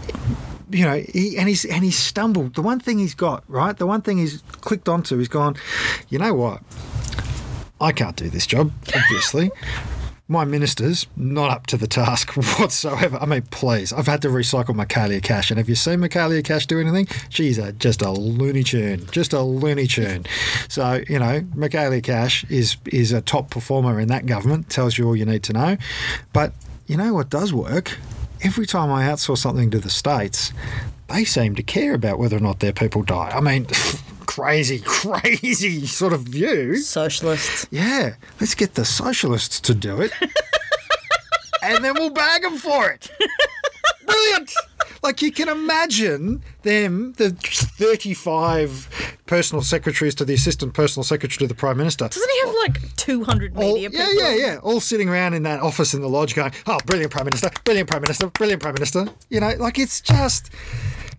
[0.69, 2.55] you know, he, and he's and he's stumbled.
[2.55, 5.55] The one thing he's got right, the one thing he's clicked onto, he's gone.
[6.09, 6.61] You know what?
[7.79, 9.51] I can't do this job, obviously.
[10.27, 13.17] my minister's not up to the task whatsoever.
[13.17, 16.65] I mean, please, I've had to recycle Michaelia Cash, and have you seen Michaelia Cash
[16.65, 17.07] do anything?
[17.29, 20.25] She's a, just a loony tune, just a loony tune.
[20.67, 24.69] So you know, Michaelia Cash is is a top performer in that government.
[24.69, 25.77] Tells you all you need to know.
[26.33, 26.53] But
[26.87, 27.97] you know what does work?
[28.41, 30.53] Every time I outsource something to the States,
[31.07, 33.31] they seem to care about whether or not their people die.
[33.33, 33.67] I mean,
[34.25, 36.77] crazy, crazy sort of view.
[36.77, 37.67] Socialists.
[37.71, 40.11] Yeah, let's get the socialists to do it.
[41.61, 43.09] and then we'll bag them for it.
[44.05, 44.53] Brilliant.
[45.03, 51.47] Like you can imagine them, the 35 personal secretaries to the assistant personal secretary to
[51.47, 52.07] the prime minister.
[52.07, 54.57] Doesn't he have like 200 media all, Yeah, yeah, yeah.
[54.63, 57.89] All sitting around in that office in the lodge going, oh, brilliant prime minister, brilliant
[57.89, 59.07] prime minister, brilliant prime minister.
[59.29, 60.49] You know, like it's just.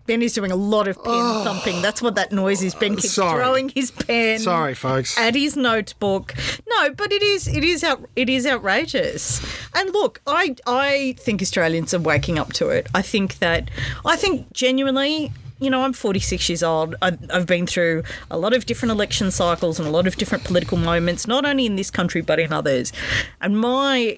[0.09, 1.83] Benny's doing a lot of pen oh, thumping.
[1.83, 2.73] That's what that noise is.
[2.73, 3.37] Ben keeps sorry.
[3.37, 4.39] throwing his pen.
[4.39, 5.15] Sorry, folks.
[5.19, 6.33] At his notebook.
[6.67, 9.39] No, but it is it is out, it is outrageous.
[9.75, 12.87] And look, I I think Australians are waking up to it.
[12.95, 13.69] I think that
[14.03, 16.95] I think genuinely you know, I'm 46 years old.
[17.01, 20.77] I've been through a lot of different election cycles and a lot of different political
[20.77, 22.93] moments, not only in this country but in others.
[23.41, 24.17] And my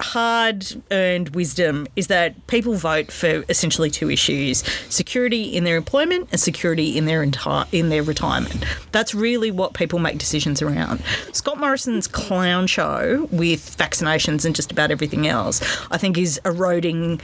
[0.00, 6.28] hard earned wisdom is that people vote for essentially two issues security in their employment
[6.32, 8.64] and security in their entire in their retirement.
[8.90, 11.00] That's really what people make decisions around.
[11.32, 15.60] Scott Morrison's clown show with vaccinations and just about everything else,
[15.92, 17.20] I think, is eroding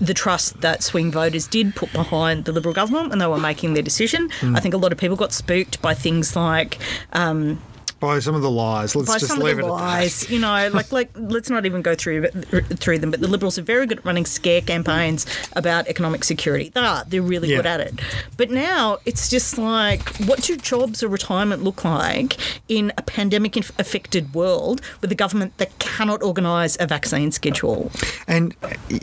[0.00, 3.74] the trust that swing voters did put behind the Liberal government when they were making
[3.74, 4.28] their decision.
[4.40, 4.56] Mm.
[4.56, 6.78] I think a lot of people got spooked by things like.
[7.12, 7.60] Um,
[8.02, 8.96] by some of the lies.
[8.96, 10.28] Let's by just some leave of the it lies.
[10.28, 13.12] You know, like like let's not even go through through them.
[13.12, 16.70] But the Liberals are very good at running scare campaigns about economic security.
[16.70, 17.04] They are.
[17.06, 17.58] They're really yeah.
[17.58, 18.00] good at it.
[18.36, 22.36] But now it's just like, what do jobs or retirement look like
[22.68, 27.92] in a pandemic affected world with a government that cannot organise a vaccine schedule?
[28.26, 28.56] And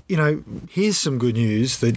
[0.09, 1.95] you know, here's some good news that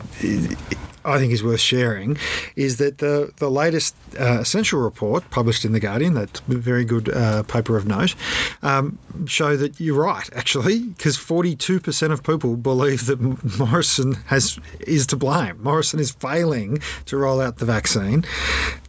[1.04, 2.16] I think is worth sharing
[2.56, 7.08] is that the the latest uh, essential report published in the Guardian, that very good
[7.08, 8.14] uh, paper of note,
[8.62, 13.20] um, show that you're right actually, because 42% of people believe that
[13.58, 15.62] Morrison has is to blame.
[15.62, 18.22] Morrison is failing to roll out the vaccine.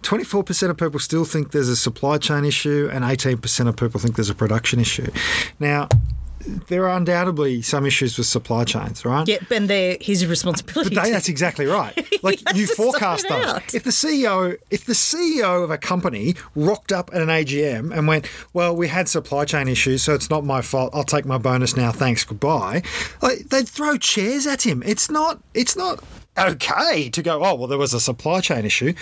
[0.02, 4.15] 24% of people still think there's a supply chain issue, and 18% of people think
[4.15, 5.10] there's a production issue.
[5.60, 5.88] Now
[6.68, 9.28] there are undoubtedly some issues with supply chains, right?
[9.28, 10.96] Yeah, and they're his responsibility.
[10.96, 11.94] But they, that's exactly right.
[12.24, 13.46] Like you forecast those.
[13.46, 13.76] Out.
[13.76, 18.08] If the CEO, if the CEO of a company rocked up at an AGM and
[18.08, 20.92] went, "Well, we had supply chain issues, so it's not my fault.
[20.94, 21.92] I'll take my bonus now.
[21.92, 22.84] Thanks, goodbye."
[23.22, 24.82] Like they'd throw chairs at him.
[24.86, 25.42] It's not.
[25.54, 26.02] It's not
[26.38, 28.93] okay to go, oh, well, there was a supply chain issue.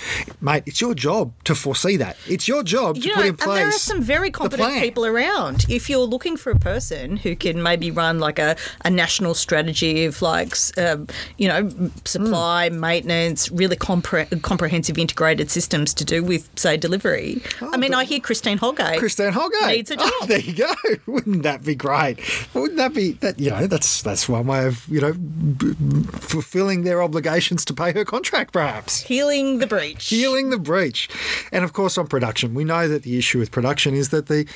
[0.41, 2.17] Mate, it's your job to foresee that.
[2.27, 3.47] It's your job to you put in place.
[3.47, 5.65] And there are some very competent people around.
[5.69, 10.05] If you're looking for a person who can maybe run like a, a national strategy
[10.05, 11.69] of like, um, you know,
[12.05, 12.79] supply, mm.
[12.79, 17.41] maintenance, really compre- comprehensive integrated systems to do with, say, delivery.
[17.61, 18.99] Oh, I mean, I hear Christine Holgate.
[18.99, 20.09] Christine Holgate needs a job.
[20.11, 20.73] Oh, there you go.
[21.05, 22.19] Wouldn't that be great?
[22.53, 23.39] Wouldn't that be that?
[23.39, 25.73] You know, that's that's one way of you know b-
[26.11, 29.01] fulfilling their obligation obligations to pay her contract, perhaps.
[29.03, 30.09] Healing the breach.
[30.09, 31.07] Healing the breach.
[31.51, 34.47] And of course, on production, we know that the issue with production is that the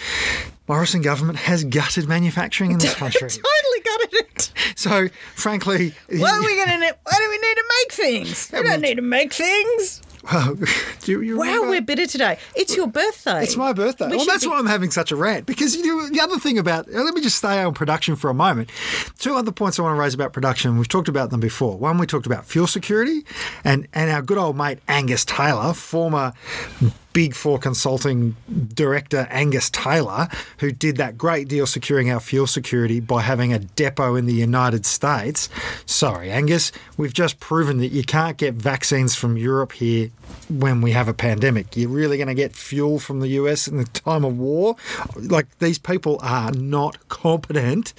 [0.67, 3.29] Morrison government has gutted manufacturing in this country.
[3.29, 4.51] totally gutted it.
[4.75, 6.95] So, frankly, what are we going to?
[7.03, 8.51] Why do we need to make things?
[8.51, 10.01] We don't need to make things.
[11.05, 12.39] You wow, we're bitter today.
[12.55, 13.43] It's your birthday.
[13.43, 14.07] It's my birthday.
[14.07, 14.49] We well, that's be...
[14.49, 15.45] why I'm having such a rant.
[15.45, 18.31] Because you know, the other thing about, uh, let me just stay on production for
[18.31, 18.71] a moment.
[19.19, 20.79] Two other points I want to raise about production.
[20.79, 21.77] We've talked about them before.
[21.77, 23.23] One, we talked about fuel security,
[23.63, 26.33] and, and our good old mate Angus Taylor, former
[27.15, 28.35] Big Four consulting
[28.73, 33.59] director Angus Taylor, who did that great deal securing our fuel security by having a
[33.59, 35.47] depot in the United States.
[35.85, 40.11] Sorry, Angus, we've just proven that you can't get vaccines from Europe here
[40.49, 41.77] when we have a pandemic.
[41.77, 44.75] You're really going to get fuel from the US in the time of war?
[45.15, 47.93] Like, these people are not competent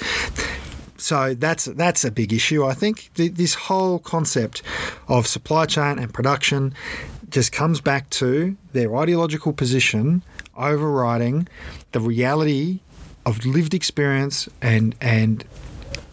[0.98, 2.64] so that's that's a big issue.
[2.64, 4.62] I think this whole concept
[5.08, 6.74] of supply chain and production
[7.30, 10.22] just comes back to their ideological position
[10.56, 11.48] overriding
[11.92, 12.80] the reality
[13.24, 15.44] of lived experience and and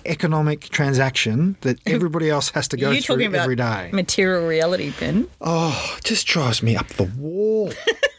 [0.05, 3.89] economic transaction that everybody else has to go You're through talking about every day.
[3.93, 5.27] material reality, Ben.
[5.39, 7.71] Oh, it just drives me up the wall.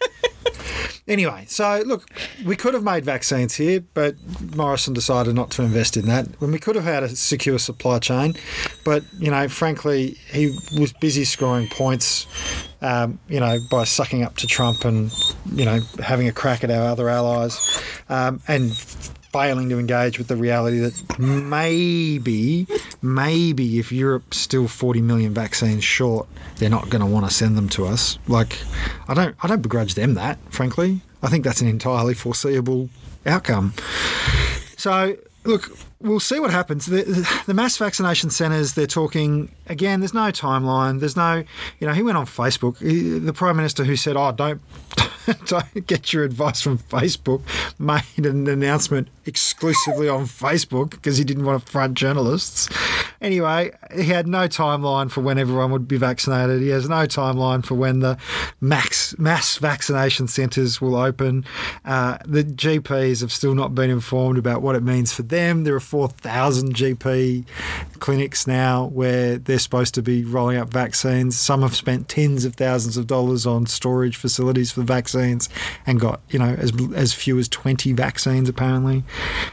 [1.06, 2.08] anyway, so look,
[2.44, 4.16] we could have made vaccines here, but
[4.54, 6.26] Morrison decided not to invest in that.
[6.40, 8.34] When we could have had a secure supply chain,
[8.84, 12.26] but you know, frankly, he was busy scoring points.
[12.80, 15.10] Um, you know, by sucking up to Trump and
[15.52, 18.72] you know having a crack at our other allies, um, and
[19.34, 22.68] failing to engage with the reality that maybe,
[23.02, 27.56] maybe if Europe's still 40 million vaccines short, they're not going to want to send
[27.56, 28.16] them to us.
[28.28, 28.56] Like,
[29.08, 30.38] I don't, I don't begrudge them that.
[30.50, 32.90] Frankly, I think that's an entirely foreseeable
[33.26, 33.74] outcome.
[34.76, 36.86] So, look, we'll see what happens.
[36.86, 40.00] The, the mass vaccination centres, they're talking again.
[40.00, 41.00] There's no timeline.
[41.00, 41.44] There's no,
[41.78, 42.78] you know, he went on Facebook.
[42.78, 44.60] He, the prime minister who said, "Oh, don't."
[45.46, 47.40] don't get your advice from Facebook,
[47.78, 52.68] made an announcement exclusively on Facebook because he didn't want to front journalists.
[53.24, 56.60] Anyway, he had no timeline for when everyone would be vaccinated.
[56.60, 58.18] He has no timeline for when the
[58.60, 61.46] max mass vaccination centres will open.
[61.86, 65.64] Uh, the GPs have still not been informed about what it means for them.
[65.64, 67.46] There are 4,000 GP
[67.98, 71.34] clinics now where they're supposed to be rolling out vaccines.
[71.34, 75.48] Some have spent tens of thousands of dollars on storage facilities for vaccines
[75.86, 79.02] and got you know as as few as 20 vaccines apparently.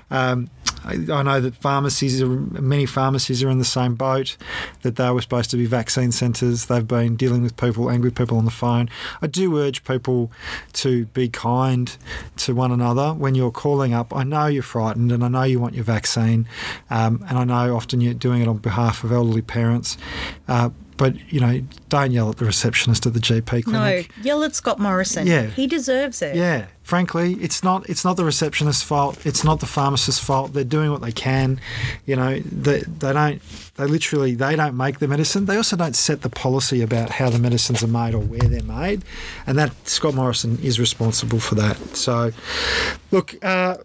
[0.09, 0.49] Um,
[0.83, 4.35] I, know that pharmacies are many pharmacies are in the same boat
[4.81, 6.65] that they were supposed to be vaccine centres.
[6.65, 8.89] They've been dealing with people, angry people on the phone.
[9.21, 10.31] I do urge people
[10.73, 11.95] to be kind
[12.37, 14.15] to one another when you're calling up.
[14.15, 16.47] I know you're frightened and I know you want your vaccine,
[16.89, 19.97] um, and I know often you're doing it on behalf of elderly parents.
[20.47, 20.71] Uh,
[21.01, 21.59] but you know,
[21.89, 24.11] don't yell at the receptionist at the GP clinic.
[24.17, 25.25] No, yell at Scott Morrison.
[25.25, 25.47] Yeah.
[25.47, 26.35] he deserves it.
[26.35, 29.25] Yeah, frankly, it's not it's not the receptionist's fault.
[29.25, 30.53] It's not the pharmacist's fault.
[30.53, 31.59] They're doing what they can.
[32.05, 33.41] You know, they they don't
[33.77, 35.45] they literally they don't make the medicine.
[35.45, 38.61] They also don't set the policy about how the medicines are made or where they're
[38.61, 39.01] made,
[39.47, 41.77] and that Scott Morrison is responsible for that.
[41.97, 42.31] So,
[43.09, 43.43] look.
[43.43, 43.77] Uh,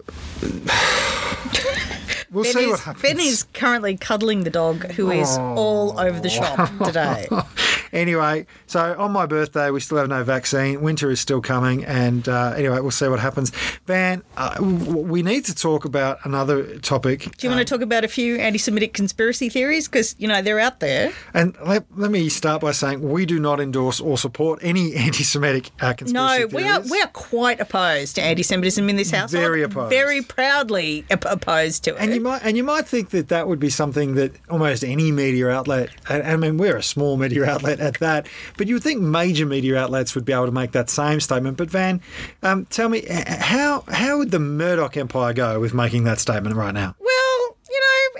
[2.30, 3.02] We'll see is, what happens.
[3.02, 7.28] Ben is currently cuddling the dog who is all over the shop today.
[7.92, 10.80] anyway, so on my birthday, we still have no vaccine.
[10.82, 13.50] Winter is still coming, and uh, anyway, we'll see what happens.
[13.86, 17.36] Van, uh, we need to talk about another topic.
[17.36, 19.88] Do you want to talk about a few anti-Semitic conspiracy theories?
[19.88, 21.12] Because you know they're out there.
[21.34, 25.70] And let, let me start by saying we do not endorse or support any anti-Semitic
[25.80, 29.30] uh, conspiracy No, we are we are quite opposed to anti-Semitism in this house.
[29.30, 29.90] Very opposed.
[29.90, 32.00] Very proudly op- opposed to it.
[32.00, 35.12] And you might and you might think that that would be something that almost any
[35.12, 38.26] media outlet, I mean we're a small media outlet at that,
[38.56, 41.56] but you would think major media outlets would be able to make that same statement.
[41.56, 42.00] But Van,
[42.42, 46.74] um, tell me how how would the Murdoch empire go with making that statement right
[46.74, 46.96] now?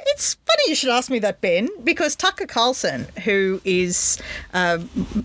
[0.07, 4.19] It's funny you should ask me that, Ben, because Tucker Carlson, who is
[4.53, 4.83] a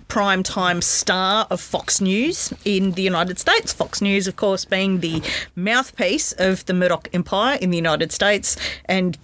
[0.07, 4.99] prime time star of Fox News in the United States, Fox News, of course, being
[4.99, 5.21] the
[5.55, 8.55] mouthpiece of the Murdoch empire in the United States,
[8.85, 9.17] and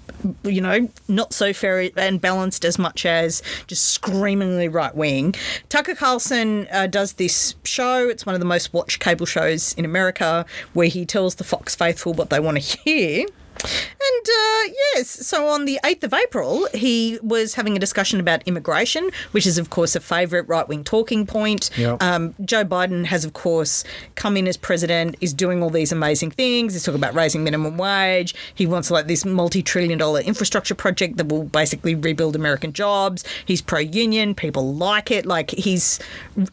[0.43, 5.35] you know, not so fair and balanced as much as just screamingly right wing.
[5.69, 8.09] Tucker Carlson uh, does this show.
[8.09, 11.75] It's one of the most watched cable shows in America, where he tells the Fox
[11.75, 13.27] faithful what they want to hear.
[13.63, 18.47] And uh, yes, so on the 8th of April, he was having a discussion about
[18.47, 21.69] immigration, which is, of course, a favourite right wing talking point.
[21.77, 22.01] Yep.
[22.01, 23.83] Um, Joe Biden has, of course,
[24.15, 26.73] come in as president, is doing all these amazing things.
[26.73, 28.35] He's talking about raising minimum wage.
[28.53, 33.23] He wants like this multi trillion dollar infrastructure project that will basically rebuild American jobs.
[33.45, 34.35] He's pro union.
[34.35, 35.25] People like it.
[35.25, 35.99] Like he's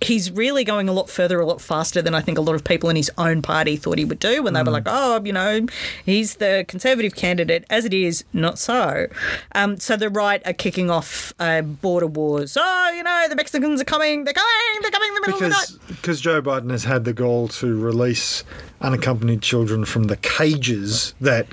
[0.01, 2.65] he's really going a lot further, a lot faster than I think a lot of
[2.65, 5.33] people in his own party thought he would do when they were like, oh, you
[5.33, 5.67] know,
[6.05, 7.65] he's the conservative candidate.
[7.71, 9.07] As it is, not so.
[9.55, 12.57] Um, so the right are kicking off uh, border wars.
[12.61, 14.25] Oh, you know, the Mexicans are coming.
[14.25, 14.83] They're coming.
[14.83, 15.97] They're coming in the middle of the Because night.
[15.97, 18.45] because Joe Biden has had the goal to release
[18.85, 21.47] unaccompanied children from the cages that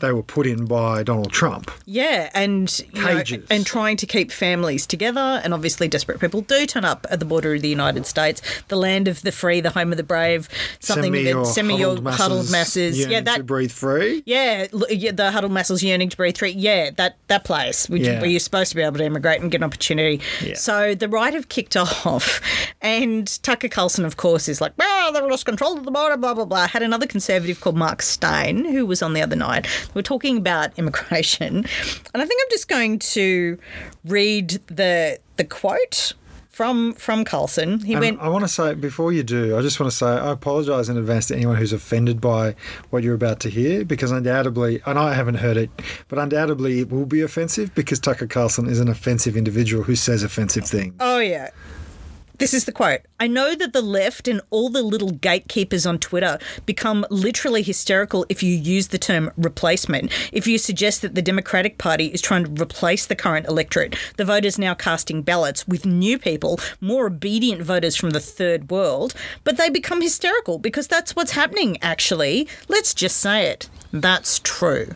[0.00, 1.70] they were put in by Donald Trump.
[1.86, 3.46] Yeah, and you know, Cages.
[3.50, 7.24] and trying to keep families together, and obviously desperate people do turn up at the
[7.24, 10.48] border of the United States, the land of the free, the home of the brave.
[10.80, 14.22] Something Send me that semi your huddled masses, yeah, that to breathe free.
[14.26, 16.50] Yeah, the huddled masses yearning to breathe free.
[16.50, 18.20] Yeah, that that place which, Yeah.
[18.20, 20.20] where you're supposed to be able to immigrate and get an opportunity.
[20.42, 20.54] Yeah.
[20.54, 22.40] So the right have kicked off,
[22.82, 26.34] and Tucker Carlson, of course, is like, well, they lost control of the border, blah
[26.34, 26.66] blah blah.
[26.74, 29.68] Had another conservative called Mark Steyn who was on the other night.
[29.94, 33.56] We're talking about immigration, and I think I'm just going to
[34.04, 36.14] read the the quote
[36.50, 37.78] from from Carlson.
[37.78, 38.20] He And went.
[38.20, 40.96] I want to say before you do, I just want to say I apologise in
[40.96, 42.56] advance to anyone who's offended by
[42.90, 45.70] what you're about to hear, because undoubtedly, and I haven't heard it,
[46.08, 50.24] but undoubtedly it will be offensive because Tucker Carlson is an offensive individual who says
[50.24, 50.94] offensive things.
[50.98, 51.50] Oh, yeah.
[52.38, 53.02] This is the quote.
[53.20, 58.26] I know that the left and all the little gatekeepers on Twitter become literally hysterical
[58.28, 60.10] if you use the term replacement.
[60.32, 64.24] If you suggest that the Democratic Party is trying to replace the current electorate, the
[64.24, 69.14] voters now casting ballots with new people, more obedient voters from the third world,
[69.44, 72.48] but they become hysterical because that's what's happening, actually.
[72.66, 73.68] Let's just say it.
[73.92, 74.88] That's true.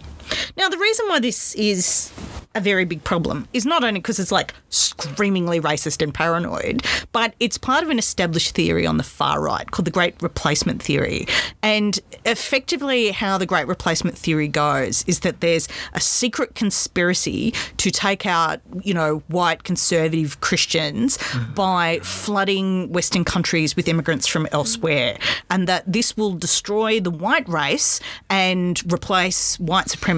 [0.57, 2.13] Now, the reason why this is
[2.55, 7.35] a very big problem is not only because it's like screamingly racist and paranoid, but
[7.41, 11.27] it's part of an established theory on the far right called the Great Replacement Theory.
[11.63, 17.91] And effectively, how the Great Replacement Theory goes is that there's a secret conspiracy to
[17.91, 21.55] take out, you know, white conservative Christians mm-hmm.
[21.55, 25.19] by flooding Western countries with immigrants from elsewhere,
[25.51, 28.01] and that this will destroy the white race
[28.31, 30.18] and replace white supremacy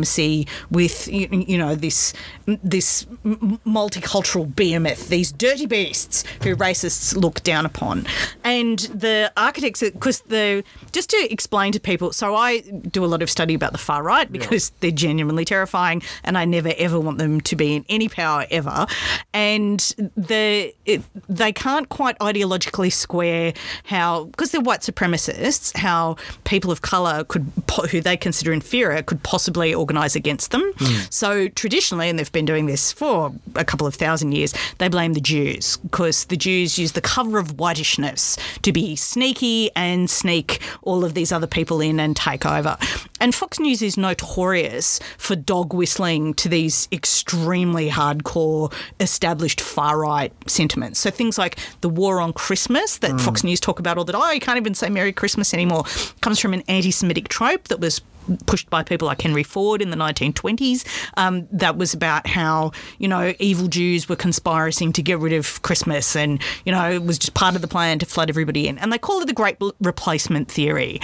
[0.70, 2.12] with you, know this
[2.46, 8.06] this multicultural behemoth, these dirty beasts who racists look down upon,
[8.44, 12.12] and the architects because the just to explain to people.
[12.12, 16.02] So I do a lot of study about the far right because they're genuinely terrifying,
[16.24, 18.86] and I never ever want them to be in any power ever,
[19.32, 19.78] and
[20.16, 23.52] the it, they can't quite ideologically square
[23.84, 27.50] how because they're white supremacists how people of color could
[27.90, 30.72] who they consider inferior could possibly organise against them.
[31.10, 35.14] So traditionally, and they've been doing this for a couple of thousand years, they blame
[35.14, 40.60] the Jews because the Jews use the cover of whitishness to be sneaky and sneak
[40.82, 42.78] all of these other people in and take over.
[43.20, 50.32] And Fox News is notorious for dog whistling to these extremely hardcore, established far right
[50.46, 51.00] sentiments.
[51.00, 53.18] So things like the war on Christmas that hmm.
[53.18, 54.22] Fox News talk about all the time.
[54.22, 55.84] Oh, you can't even say Merry Christmas anymore.
[56.20, 58.00] Comes from an anti-Semitic trope that was
[58.46, 60.86] pushed by people like Henry Ford in the 1920s.
[61.16, 65.62] Um, that was about how, you know, evil Jews were conspiring to get rid of
[65.62, 68.78] Christmas and, you know, it was just part of the plan to flood everybody in.
[68.78, 71.00] And they call it the Great Replacement Theory.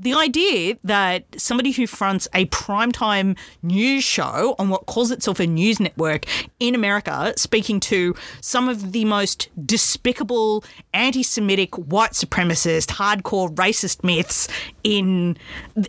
[0.00, 5.46] The idea that somebody who fronts a primetime news show on what calls itself a
[5.46, 6.24] news network
[6.58, 14.02] in America, speaking to some of the most despicable anti Semitic, white supremacist, hardcore racist
[14.02, 14.48] myths
[14.82, 15.36] in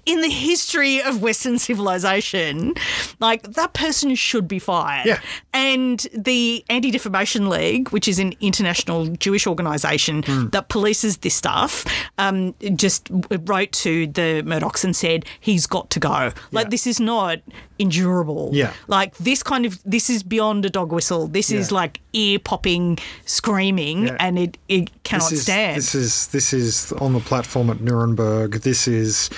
[0.06, 2.74] in the history of Western civilization,
[3.22, 5.06] like that person should be fired.
[5.06, 5.22] Yeah.
[5.54, 11.86] And the Anti Defamation League, which is an international Jewish organisation that polices this stuff,
[12.18, 13.08] um, just
[13.46, 16.32] wrote to the Murdochs and said he's got to go.
[16.52, 16.70] Like Yeah.
[16.70, 17.40] this is not
[17.82, 18.50] endurable.
[18.54, 18.74] Yeah.
[18.88, 21.28] Like this kind of this is beyond a dog whistle.
[21.28, 24.18] This is like ear popping screaming, Yeah.
[24.20, 25.78] and it it cannot this is, stand.
[25.78, 28.62] This is this is on the platform at Nuremberg.
[28.62, 29.30] This is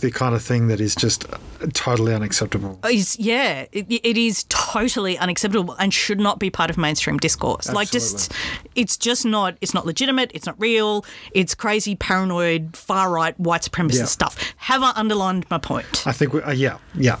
[0.00, 1.26] the kind of thing that is just
[1.74, 2.78] totally unacceptable.
[2.88, 7.70] is yeah, it, it is totally unacceptable and should not be part of mainstream discourse.
[7.72, 8.32] Like just
[8.74, 13.62] it's just not it's not legitimate, it's not real, it's crazy paranoid far right white
[13.62, 14.04] supremacist Yeah.
[14.04, 14.54] stuff.
[14.58, 16.06] Have I underlined my point?
[16.06, 17.16] I think, we, uh, yeah, yeah.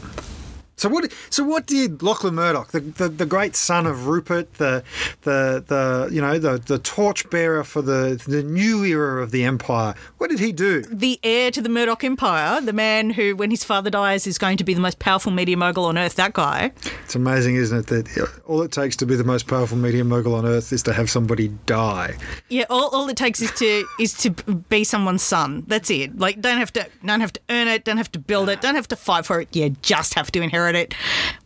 [0.78, 1.12] So what?
[1.30, 4.82] So what did Lachlan Murdoch, the, the, the great son of Rupert, the
[5.22, 9.94] the the you know the the torchbearer for the the new era of the empire,
[10.18, 10.82] what did he do?
[10.90, 14.56] the heir to the Murdoch empire, the man who, when his father dies, is going
[14.56, 16.72] to be the most powerful media mogul on earth, that guy.
[17.04, 20.34] It's amazing, isn't it, that all it takes to be the most powerful media mogul
[20.34, 22.16] on earth is to have somebody die.
[22.48, 25.64] Yeah, all, all it takes is to is to be someone's son.
[25.66, 26.18] That's it.
[26.18, 28.74] Like don't have to don't have to earn it, don't have to build it, don't
[28.74, 29.54] have to fight for it.
[29.54, 30.94] You just have to inherit it.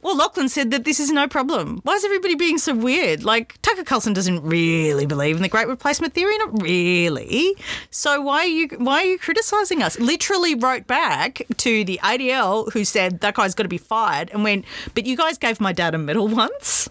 [0.02, 1.80] Well, Lachlan said that this is no problem.
[1.84, 3.24] Why is everybody being so weird?
[3.24, 7.54] Like Tucker Carlson doesn't really believe in the Great Replacement theory, not really.
[7.90, 9.98] So why are you why are you criticising us?
[9.98, 14.42] Literally wrote back to the ADL who said that guy's got to be fired and
[14.42, 14.64] went,
[14.94, 16.88] but you guys gave my dad a medal once.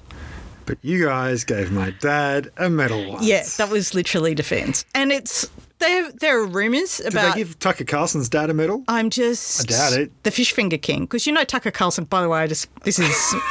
[0.66, 3.26] But you guys gave my dad a medal once.
[3.26, 4.86] Yeah, that was literally defence.
[4.94, 5.50] And it's
[5.82, 6.12] there.
[6.14, 7.12] There are rumours about.
[7.12, 8.84] Did they give Tucker Carlson's dad a medal?
[8.88, 9.62] I'm just.
[9.70, 10.24] I doubt it.
[10.24, 12.06] The fish finger king, because you know Tucker Carlson.
[12.06, 13.36] By the way, I just this is.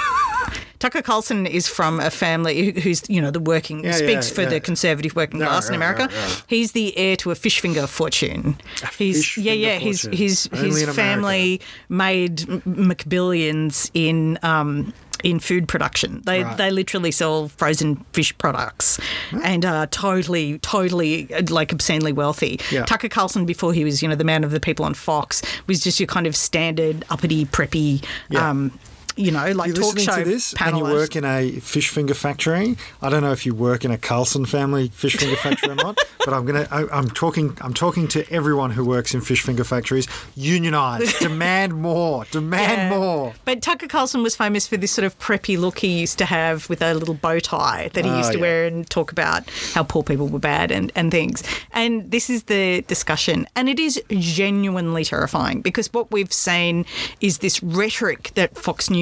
[0.78, 4.40] Tucker Carlson is from a family who's, you know, the working, Yeah, speaks yeah, for
[4.44, 4.48] yeah.
[4.48, 6.08] the conservative working class in America.
[6.46, 8.56] He's the heir to a fish finger fortune.
[8.96, 9.76] he's fish yeah, yeah.
[9.78, 11.60] His his his family
[11.90, 14.94] made m- McBillions in um,
[15.24, 16.22] in food production.
[16.24, 16.56] They Right.
[16.56, 18.98] they literally sell frozen fish products
[19.44, 22.60] and are totally totally uh, like obscenely wealthy.
[22.70, 22.84] Yeah.
[22.84, 25.80] Tucker Carlson, before he was you know the man of the people on Fox, was
[25.80, 28.04] just your kind of standard uppity preppy.
[28.28, 28.48] Yeah.
[28.50, 28.78] Um,
[29.20, 32.76] you know, like talk show to this and you work in a fish finger factory,
[33.02, 35.98] I don't know if you work in a Carlson family fish finger factory or not,
[36.24, 36.66] but I'm gonna.
[36.70, 37.56] I, I'm talking.
[37.60, 40.06] I'm talking to everyone who works in fish finger factories.
[40.34, 42.98] Unionize, demand more, demand Yeah.
[42.98, 43.34] more.
[43.44, 46.68] But Tucker Carlson was famous for this sort of preppy look he used to have
[46.68, 48.42] with a little bow tie that he Oh, used to yeah.
[48.42, 51.42] wear and talk about how poor people were bad and, and things.
[51.72, 53.46] And this is the discussion.
[53.56, 56.86] And it is genuinely terrifying because what we've seen
[57.20, 59.00] is this rhetoric that Fox News,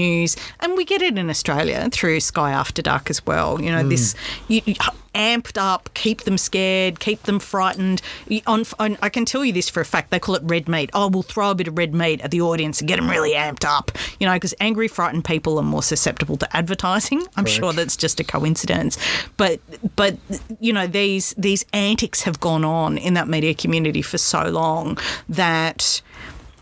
[0.61, 4.15] and we get it in Australia through Sky After Dark as well, you know, this
[4.47, 4.53] hmm.
[4.53, 4.75] you, you-
[5.15, 8.01] amped up, keep them scared, keep them frightened.
[8.29, 10.11] You- On, on, I can tell you this for a fact.
[10.11, 10.91] They call it red meat.
[10.95, 13.33] Oh, we'll throw a bit of red meat at the audience and get them really
[13.33, 13.91] amped up.
[14.21, 17.27] You know, because angry, frightened people are more susceptible to advertising.
[17.37, 18.97] I'm sure that's just a coincidence.
[19.37, 19.61] But
[19.97, 20.17] but
[20.61, 24.99] you know these these antics have gone on in that media community for so long
[25.29, 26.01] that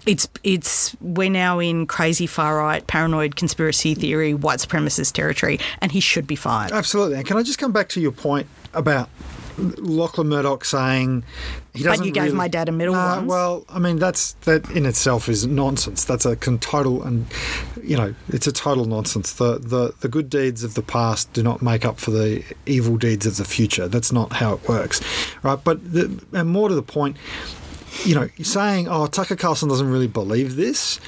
[0.06, 5.92] it's it's we're now in crazy far right, paranoid conspiracy theory, white supremacist territory, and
[5.92, 6.72] he should be fired.
[6.72, 7.16] Absolutely.
[7.18, 9.08] And can I just come back to your point about
[9.58, 11.24] Lachlan Murdoch saying
[11.74, 12.00] he doesn't.
[12.00, 13.28] But you gave really- my dad a middle No, once.
[13.28, 16.04] Well, I mean that's that in itself is nonsense.
[16.04, 17.26] That's a con- total and
[17.82, 19.32] you know it's a total nonsense.
[19.32, 22.96] The the the good deeds of the past do not make up for the evil
[22.96, 23.88] deeds of the future.
[23.88, 25.00] That's not how it works,
[25.42, 25.58] right?
[25.62, 27.16] But the, and more to the point,
[28.04, 31.00] you know, saying oh Tucker Carlson doesn't really believe this,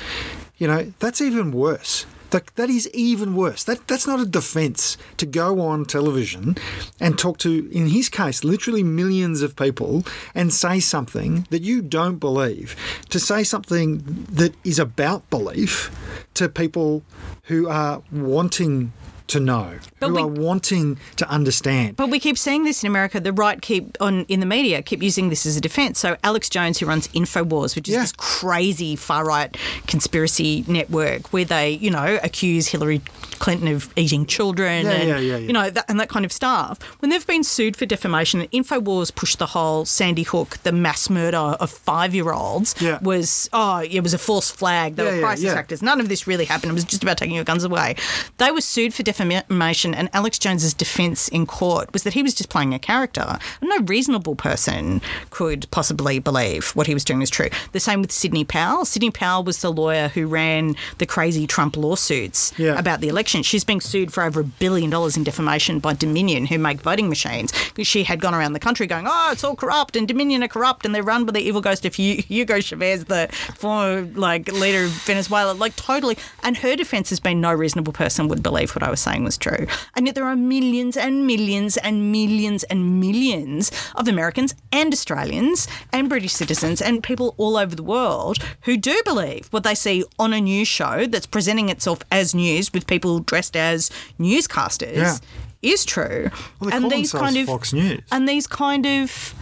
[0.57, 2.07] you know, that's even worse.
[2.31, 3.65] That, that is even worse.
[3.65, 6.57] That that's not a defence to go on television
[7.01, 11.81] and talk to, in his case, literally millions of people and say something that you
[11.81, 12.77] don't believe.
[13.09, 15.91] To say something that is about belief
[16.35, 17.03] to people
[17.45, 18.93] who are wanting
[19.29, 21.97] to know, But who we- are wanting to understand.
[21.97, 23.21] But we keep seeing this in America.
[23.21, 25.99] The right keep on in the media keep using this as a defence.
[25.99, 28.01] So Alex Jones, who runs Infowars, which is Yeah.
[28.03, 29.57] this crazy far right
[29.87, 33.01] conspiracy network, where they you know accuse Hillary
[33.39, 36.79] Clinton of eating children, Yeah, and yeah, you know that, and that kind of stuff.
[37.01, 41.37] When they've been sued for defamation, Infowars pushed the whole Sandy Hook, the mass murder
[41.37, 44.97] of five year olds, was oh it was a false flag.
[44.97, 45.83] They were crisis actors.
[45.83, 46.71] None of this really happened.
[46.71, 47.95] It was just about taking your guns away.
[48.39, 52.35] They were sued for defamation, and Alex Jones's defence in court was that he was
[52.35, 53.39] just playing a character.
[53.63, 55.01] No reasonable person
[55.31, 57.49] could possibly believe what he was doing was true.
[57.73, 58.85] The same with Sidney Powell.
[58.85, 62.79] Sidney Powell was the lawyer who ran the crazy Trump lawsuits Yeah.
[62.79, 63.43] about the election.
[63.43, 67.09] She's being sued for over a billion dollars in defamation by Dominion, who make voting
[67.09, 70.43] machines, because she had gone around the country going, "Oh, it's all corrupt, and Dominion
[70.43, 74.51] are corrupt, and they're run by the evil ghost of Hugo Chavez, the former like
[74.53, 76.17] leader of Venezuela." Like totally.
[76.43, 79.39] And her defense has been no reasonable person would believe what I was saying was
[79.39, 79.67] true.
[79.97, 85.67] And yet there are millions and millions and millions and millions of Americans and Australians
[85.93, 90.05] and British citizens and people all over the world who do believe what they see
[90.19, 93.91] on a news show that's presenting itself as news with people dressed as
[94.21, 95.17] newscasters Yeah.
[95.63, 96.31] is true.
[96.61, 98.01] Well, and these kind of Fox News.
[98.13, 99.35] and these kind of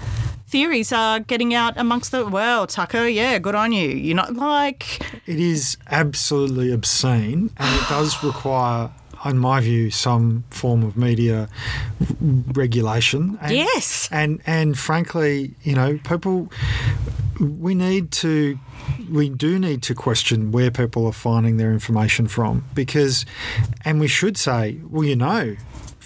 [0.48, 3.88] theories are getting out amongst the well, Tucker, yeah, good on you.
[3.88, 8.90] You're not like It is absolutely obscene, and it does require,
[9.24, 11.48] in my view, some form of media
[12.52, 13.38] regulation.
[13.40, 14.08] And, Yes.
[14.12, 16.50] and and frankly, you know, people,
[17.40, 18.58] we need to.
[19.10, 23.26] We do need to question where people are finding their information from because,
[23.84, 25.56] and we should say, well, you know,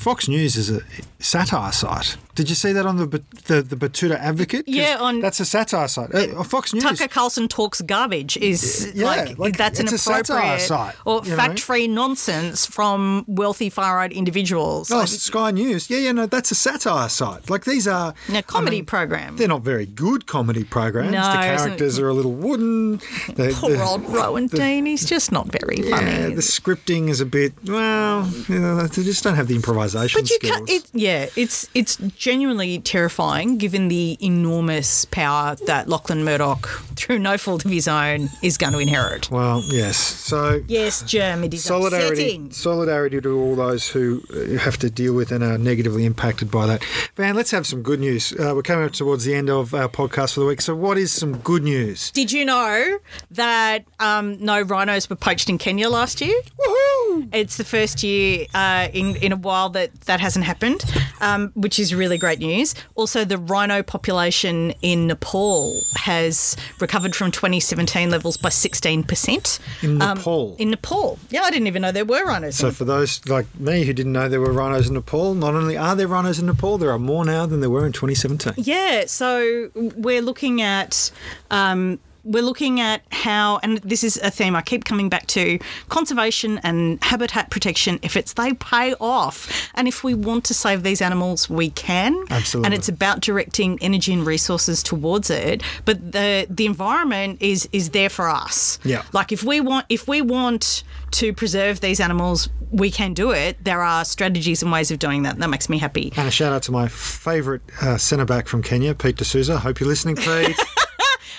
[0.01, 0.80] Fox News is a
[1.18, 2.16] satire site.
[2.34, 3.05] Did you see that on the
[3.48, 4.66] the, the Betoota Advocate?
[4.66, 6.14] Yeah, on- that's a satire site.
[6.14, 6.82] Uh, Fox News.
[6.82, 10.94] Tucker Carlson talks garbage is Yeah, like, like, that's an it's a satire appropriate site,
[11.05, 14.90] or fact-free nonsense from wealthy far-right individuals.
[14.90, 15.90] Oh, Like, Sky News.
[15.90, 17.51] Yeah, yeah, no, that's a satire site.
[17.51, 19.36] Like these are a comedy I mean, program.
[19.36, 21.12] They're not very good comedy programs.
[21.12, 23.03] No, the characters are a little wooden.
[23.36, 26.11] The, Poor the- old Rowan Dean, he's just not very funny.
[26.11, 28.26] yeah, the scripting is a bit well.
[28.48, 30.57] You know, they just don't have the improvisation But you skills.
[30.57, 30.70] can't.
[30.70, 36.66] It, yeah, it's it's genuinely terrifying given the enormous power that Lachlan Murdoch,
[36.97, 39.30] through no fault of his own, is going to inherit.
[39.30, 39.97] well, yes.
[39.97, 42.51] So Yes, Germ, it is solidarity, upsetting.
[42.53, 46.66] solidarity to all those who uh, have to deal with and are negatively impacted by
[46.66, 46.84] that.
[47.16, 48.32] Van, let's have some good news.
[48.32, 50.61] Uh, we're coming up towards the end of our podcast for the week.
[50.61, 52.11] So, what is some good news?
[52.11, 52.99] Did you know
[53.30, 56.38] that um, no rhinos were poached in Kenya last year?
[56.59, 57.28] Woohoo!
[57.32, 60.85] It's the first year uh, in in a while that that hasn't happened,
[61.20, 62.74] um, which is really great news.
[62.95, 69.59] Also, the rhino population in Nepal has recovered from 2017 levels by 16 percent.
[69.83, 70.57] In Nepal.
[70.59, 72.57] In Nepal, yeah, I didn't even know there were rhinos.
[72.57, 75.76] So for those like me who didn't know there were rhinos in Nepal, not only
[75.76, 78.64] are there rhinos in Nepal, there are more now than there were in 2017.
[78.64, 81.11] Yeah, so we're looking at
[81.51, 85.59] um, we're looking at how, and this is a theme I keep coming back to
[85.89, 87.99] conservation and habitat protection.
[88.03, 92.25] If it's they pay off, and if we want to save these animals, we can.
[92.31, 92.66] Absolutely.
[92.66, 95.62] And it's about directing energy and resources towards it.
[95.85, 98.79] But the the environment is is there for us.
[98.85, 99.03] Yeah.
[99.12, 103.62] Like if we want if we want to preserve these animals, we can do it.
[103.64, 105.39] There are strategies and ways of doing that.
[105.39, 106.12] That makes me happy.
[106.16, 109.59] And a shout out to my favourite uh, centre back from Kenya, Pete D'Souza.
[109.59, 110.57] Hope you're listening, Pete.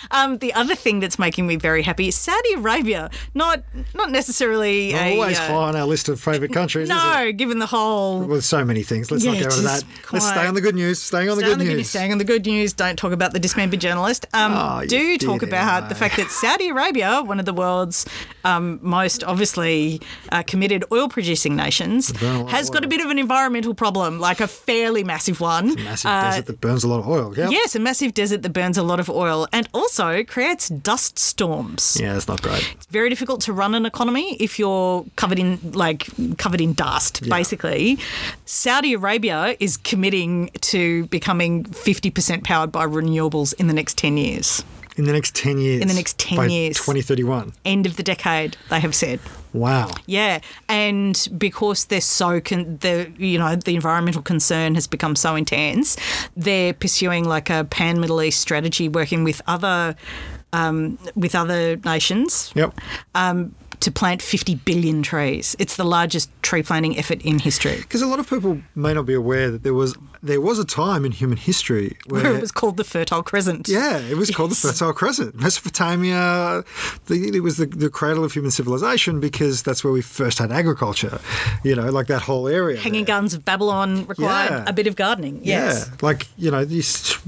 [0.09, 3.09] Um, the other thing that's making me very happy is Saudi Arabia.
[3.35, 6.93] Not not necessarily a, always uh, high on our list of favourite countries, is it?
[6.93, 9.11] No, given the whole with so many things.
[9.11, 9.83] Let's Yeah, not go into that.
[10.11, 11.01] Let's stay on the good news.
[11.01, 11.77] Staying on the good on the good news.
[11.79, 11.89] news.
[11.89, 12.73] Staying on the good news.
[12.73, 14.25] Don't talk about the dismembered journalist.
[14.33, 18.05] Um, Oh, do talk about the fact that Saudi Arabia, one of the world's
[18.43, 22.87] um, most obviously uh, committed oil producing nations, burn a lot of has got a
[22.87, 25.75] bit of an environmental problem, like a fairly massive one.
[25.83, 27.35] Massive Uh, desert that burns a lot of oil.
[27.37, 27.51] Yep.
[27.51, 31.97] Yes, a massive desert that burns a lot of oil and also creates dust storms.
[31.99, 32.73] Yeah, that's not great.
[32.75, 37.27] It's very difficult to run an economy if you're covered in like covered in dust
[37.29, 37.97] basically
[38.45, 44.63] saudi arabia is committing to becoming 50% powered by renewables in the next 10 years
[45.01, 45.81] In the next 10 years.
[45.81, 46.77] In the next 10 by years.
[46.77, 47.53] 2031.
[47.65, 49.19] end of the decade they have said
[49.53, 49.89] Wow.
[50.05, 50.39] yeah,
[50.69, 55.97] and because they're so con- the you know the environmental concern has become so intense,
[56.37, 59.95] they're pursuing like a pan Middle East strategy, working with other
[60.53, 62.79] um, with other nations Yep.
[63.15, 65.55] um, to plant 50 billion trees.
[65.59, 67.77] It's the largest tree planting effort in history.
[67.77, 70.65] Because a lot of people may not be aware that there was there was a
[70.65, 73.67] time in human history where Where it was called the Fertile Crescent.
[73.67, 75.35] Yeah, it was called the Fertile Crescent.
[75.35, 76.63] Mesopotamia,
[77.07, 80.51] the, it was the, the cradle of human civilization because that's where we first had
[80.51, 81.19] agriculture,
[81.63, 82.77] you know, like that whole area.
[82.79, 83.13] Hanging there.
[83.15, 84.63] Gardens of Babylon required Yeah.
[84.67, 85.39] a bit of gardening.
[85.43, 85.87] Yes.
[85.89, 86.65] Yeah, like you know,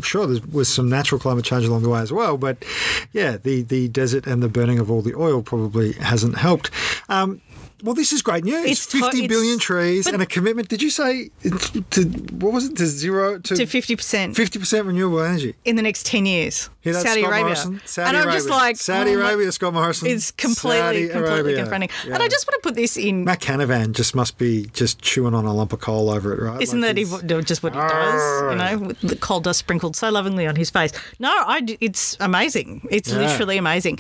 [0.02, 2.64] sure there was some natural climate change along the way as well, but
[3.12, 6.70] yeah, the the desert and the burning of all the oil probably hasn't helped.
[7.10, 7.42] Um,
[7.84, 8.66] well, this is great news.
[8.72, 10.70] It's Fifty billion it's- trees and a commitment.
[10.70, 11.30] Did you say
[11.92, 12.04] to
[12.40, 15.56] what was it to zero to To 50% fifty percent renewable energy?
[15.66, 16.70] in the next 10 years.
[16.82, 17.44] Hear that, Saudi Scott Arabia.
[17.46, 17.82] Morrison?
[17.86, 18.40] Saudi and I'm Arabia.
[18.40, 20.08] just like, Saudi oh my- Arabia, Scott Morrison.
[20.10, 21.56] It's completely, Saudi completely Arabia.
[21.58, 21.90] confronting.
[22.06, 22.14] Yeah.
[22.16, 23.24] And I just want to put this in.
[23.24, 26.62] Matt Canavan just must be just chewing on a lump of coal over it, right?
[26.62, 28.52] Isn't Like that ev- just what he does?
[28.52, 30.92] You know, with the coal dust sprinkled so lovingly on his face.
[31.20, 32.86] No, I it's amazing.
[32.92, 33.20] It's Yeah.
[33.20, 34.00] literally amazing.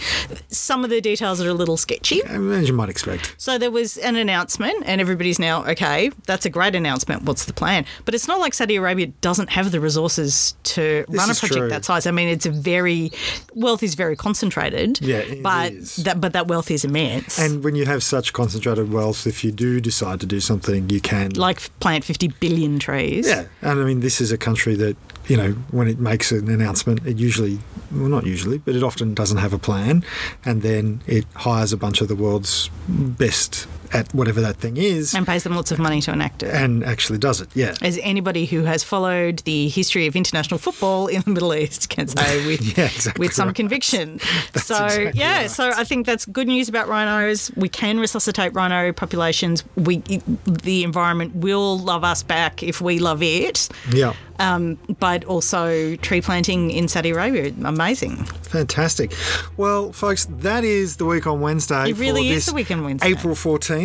[0.50, 2.22] Some of the details are a little sketchy.
[2.24, 3.36] As you might expect.
[3.38, 6.12] So there was an announcement, and everybody's now okay.
[6.26, 7.24] That's a great announcement.
[7.24, 7.86] What's the plan?
[8.06, 11.70] But it's not like Saudi Arabia doesn't have the resources to run a project true.
[11.70, 12.08] that size.
[12.08, 13.12] I mean, it's a very
[13.54, 15.02] wealth is very concentrated.
[15.02, 15.98] Yeah, it but is.
[15.98, 17.40] that but that wealth is immense.
[17.40, 21.02] And when you have such concentrated wealth, if you do decide to do something, you
[21.02, 21.32] can.
[21.32, 23.28] like plant 50 billion trees.
[23.28, 24.96] yeah, and I mean, this is a country that
[25.28, 27.60] you know when it makes an announcement, it usually,
[27.92, 30.04] well, not usually, but it often doesn't have a plan,
[30.46, 35.14] and then it hires a bunch of the world's best at whatever that thing is,
[35.14, 36.54] And pays them lots of money to enact it.
[36.54, 37.50] and actually does it.
[37.54, 37.74] Yeah.
[37.82, 42.08] As anybody who has followed the history of international football in the Middle East can
[42.08, 43.56] say with, Yeah, exactly with some right.
[43.56, 44.20] conviction.
[44.56, 45.52] so, exactly yeah, right.
[45.52, 47.52] so I think that's good news about rhinos.
[47.56, 49.64] We can resuscitate rhino populations.
[49.76, 49.98] We
[50.46, 53.70] The environment will love us back if we love it.
[53.92, 54.14] Yeah.
[54.40, 58.26] Um, but also tree planting in Saudi Arabia, amazing.
[58.26, 59.14] Fantastic.
[59.58, 61.90] Well, folks, that is the week on Wednesday.
[61.92, 63.10] It really for is this the week on Wednesday.
[63.10, 63.83] April 14th,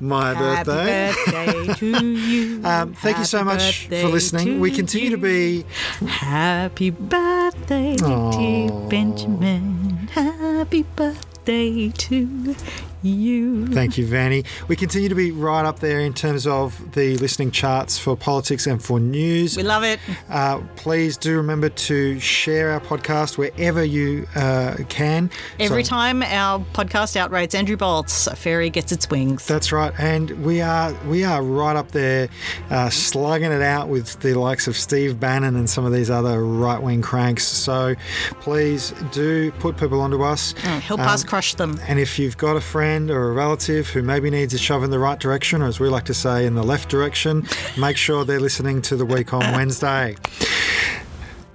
[0.00, 1.12] my Happy birthday.
[1.12, 2.64] birthday to you.
[2.64, 4.60] Um, thank you so much for listening.
[4.60, 5.64] We continue to be
[6.06, 8.88] Happy birthday, dear Aw.
[8.88, 10.08] Benjamin.
[10.12, 12.54] Happy birthday to
[13.02, 13.66] you.
[13.68, 14.44] Thank you, Vanny.
[14.68, 18.66] We continue to be right up there in terms of the listening charts for politics
[18.66, 19.56] and for news.
[19.56, 20.00] We love it.
[20.28, 25.30] Uh, please do remember to share our podcast wherever you uh, can.
[25.58, 29.46] Every So- time our podcast outrates Andrew Bolt's, a fairy gets its wings.
[29.46, 32.28] That's right, and we are we are right up there,
[32.70, 36.44] uh, slugging it out with the likes of Steve Bannon and some of these other
[36.44, 37.44] right wing cranks.
[37.44, 37.94] So
[38.40, 40.52] please do put people onto us.
[40.52, 41.80] Help Um, us crush them.
[41.88, 42.60] And if you've got a
[42.98, 45.78] friend or a relative who maybe needs a shove in the right direction, or as
[45.78, 47.46] we like to say, in the left direction,
[47.78, 50.16] make sure they're listening to the week on Wednesday.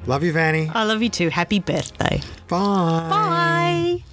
[0.05, 0.69] Love you, Vanny.
[0.73, 1.29] I love you too.
[1.29, 2.21] Happy birthday.
[2.47, 3.09] Bye.
[3.09, 4.03] Bye.